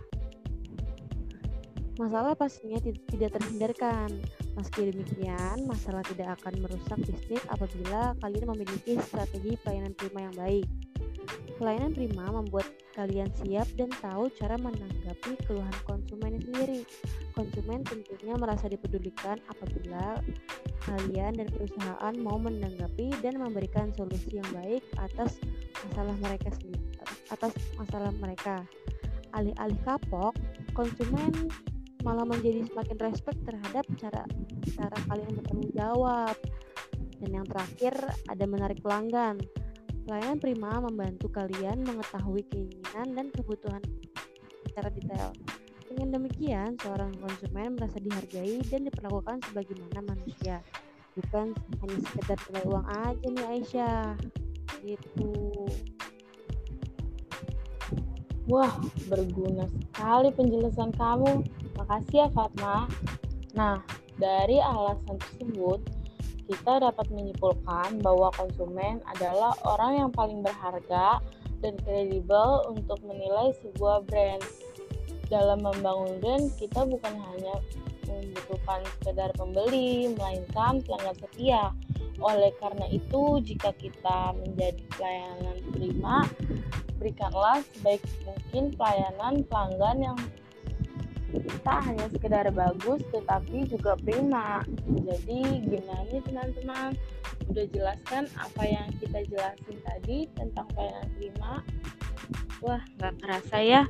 Masalah 2.01 2.33
pastinya 2.33 2.81
tidak 2.81 3.37
terhindarkan, 3.37 4.25
Meski 4.53 4.93
demikian, 4.93 5.65
masalah 5.65 6.05
tidak 6.05 6.37
akan 6.41 6.61
merusak 6.61 7.01
bisnis 7.09 7.41
apabila 7.49 8.13
kalian 8.21 8.45
memiliki 8.53 9.01
strategi 9.01 9.57
pelayanan 9.65 9.97
prima 9.97 10.29
yang 10.29 10.37
baik. 10.37 10.67
Pelayanan 11.57 11.93
prima 11.97 12.25
membuat 12.29 12.69
kalian 12.93 13.33
siap 13.41 13.65
dan 13.81 13.89
tahu 14.05 14.29
cara 14.37 14.61
menanggapi 14.61 15.41
keluhan 15.49 15.77
konsumen 15.89 16.37
sendiri. 16.43 16.85
konsumen 17.33 17.81
tentunya 17.81 18.37
merasa 18.37 18.69
dipedulikan 18.69 19.41
apabila 19.49 20.21
kalian 20.85 21.33
dan 21.33 21.49
perusahaan 21.49 22.15
mau 22.21 22.37
menanggapi 22.37 23.09
dan 23.25 23.41
memberikan 23.41 23.89
solusi 23.97 24.37
yang 24.37 24.49
baik 24.53 24.85
atas 25.01 25.41
masalah 25.89 26.13
mereka 26.21 26.53
sendiri 26.53 26.93
atas 27.33 27.57
masalah 27.81 28.13
mereka. 28.21 28.61
Alih-alih 29.33 29.81
kapok, 29.89 30.37
konsumen 30.77 31.33
malah 32.03 32.27
menjadi 32.27 32.67
semakin 32.67 32.99
respect 32.99 33.39
terhadap 33.47 33.87
cara 33.99 34.23
cara 34.75 34.97
kalian 35.09 35.33
bertanggung 35.39 35.73
jawab. 35.75 36.37
Dan 37.23 37.31
yang 37.39 37.47
terakhir 37.47 37.95
ada 38.27 38.45
menarik 38.45 38.83
pelanggan. 38.83 39.39
Pelayanan 40.03 40.39
Prima 40.43 40.83
membantu 40.83 41.31
kalian 41.31 41.87
mengetahui 41.87 42.43
keinginan 42.51 43.15
dan 43.15 43.27
kebutuhan 43.31 43.79
secara 44.67 44.91
detail. 44.91 45.31
Dengan 45.87 46.19
demikian, 46.19 46.75
seorang 46.83 47.15
konsumen 47.23 47.79
merasa 47.79 48.03
dihargai 48.03 48.65
dan 48.67 48.89
diperlakukan 48.89 49.45
sebagaimana 49.47 50.01
manusia, 50.03 50.59
bukan 51.15 51.55
hanya 51.55 51.99
sekedar 52.09 52.39
nilai 52.49 52.65
uang 52.67 52.87
aja 52.89 53.27
nih 53.31 53.47
Aisyah. 53.47 54.07
Gitu. 54.83 55.31
Wah, 58.51 58.75
berguna 59.07 59.71
sekali 59.71 60.35
penjelasan 60.35 60.91
kamu. 60.99 61.47
Makasih 61.83 62.23
ya 62.23 62.29
Fatma. 62.31 62.87
Nah, 63.59 63.83
dari 64.15 64.63
alasan 64.63 65.19
tersebut, 65.19 65.83
kita 66.47 66.79
dapat 66.79 67.11
menyimpulkan 67.11 67.99
bahwa 67.99 68.31
konsumen 68.39 69.03
adalah 69.11 69.51
orang 69.67 70.07
yang 70.07 70.11
paling 70.15 70.47
berharga 70.47 71.19
dan 71.59 71.75
kredibel 71.83 72.71
untuk 72.71 73.03
menilai 73.03 73.51
sebuah 73.67 74.07
brand 74.07 74.43
dalam 75.27 75.65
membangun 75.65 76.19
brand 76.23 76.47
kita 76.61 76.85
bukan 76.85 77.15
hanya 77.19 77.57
membutuhkan 78.05 78.85
sekedar 79.01 79.31
pembeli 79.39 80.13
melainkan 80.13 80.85
pelanggan 80.85 81.17
setia 81.17 81.73
oleh 82.21 82.53
karena 82.61 82.87
itu 82.93 83.41
jika 83.41 83.73
kita 83.81 84.37
menjadi 84.37 84.83
pelayanan 84.93 85.57
prima 85.73 86.17
berikanlah 87.01 87.65
sebaik 87.73 88.03
mungkin 88.29 88.65
pelayanan 88.77 89.35
pelanggan 89.49 89.97
yang 90.13 90.19
tak 91.63 91.79
hanya 91.87 92.07
sekedar 92.11 92.47
bagus 92.51 93.03
tetapi 93.15 93.67
juga 93.71 93.95
prima 94.03 94.63
jadi 95.07 95.41
gimana 95.63 96.03
nih 96.11 96.23
teman-teman 96.27 96.91
udah 97.51 97.67
jelaskan 97.71 98.27
apa 98.39 98.63
yang 98.67 98.87
kita 98.99 99.23
jelasin 99.31 99.79
tadi 99.83 100.19
tentang 100.35 100.67
pelayanan 100.75 101.09
prima 101.19 101.53
wah 102.63 102.83
nggak 102.99 103.15
kerasa 103.23 103.59
ya 103.63 103.83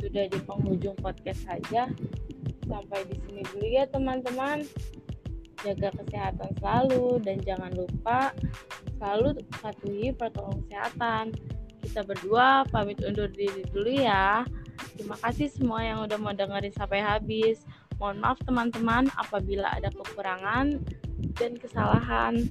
sudah 0.00 0.24
di 0.32 0.40
penghujung 0.48 0.96
podcast 0.98 1.44
saja. 1.44 1.84
Sampai 2.64 3.04
di 3.06 3.16
sini 3.28 3.42
dulu 3.52 3.66
ya 3.68 3.84
teman-teman. 3.92 4.64
Jaga 5.60 5.92
kesehatan 5.92 6.50
selalu 6.56 7.20
dan 7.20 7.36
jangan 7.44 7.68
lupa 7.76 8.32
selalu 8.96 9.44
patuhi 9.60 10.08
protokol 10.16 10.56
kesehatan. 10.64 11.36
Kita 11.84 12.00
berdua 12.00 12.64
pamit 12.72 13.04
undur 13.04 13.28
diri 13.28 13.60
dulu 13.68 13.92
ya. 13.92 14.40
Terima 14.96 15.16
kasih 15.20 15.48
semua 15.52 15.80
yang 15.84 16.04
udah 16.04 16.18
mau 16.20 16.32
dengerin 16.32 16.74
sampai 16.74 17.00
habis. 17.00 17.64
Mohon 18.00 18.16
maaf 18.24 18.38
teman-teman 18.44 19.04
apabila 19.16 19.68
ada 19.76 19.92
kekurangan 19.92 20.80
dan 21.36 21.52
kesalahan. 21.60 22.48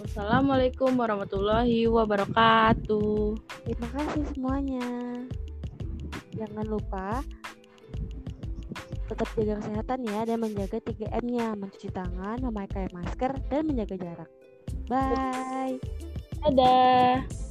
Wassalamualaikum 0.00 0.94
warahmatullahi 0.94 1.88
wabarakatuh. 1.90 3.36
Terima 3.64 3.88
kasih 3.92 4.24
semuanya. 4.32 4.88
Jangan 6.34 6.66
lupa 6.66 7.24
tetap 9.04 9.28
jaga 9.36 9.60
kesehatan 9.60 9.98
ya 10.08 10.20
dan 10.24 10.38
menjaga 10.40 10.80
3M-nya, 10.80 11.52
mencuci 11.54 11.92
tangan, 11.92 12.40
memakai 12.40 12.88
masker, 12.90 13.36
dan 13.52 13.62
menjaga 13.68 13.96
jarak. 14.00 14.30
Bye. 14.88 15.76
Dadah. 16.44 17.43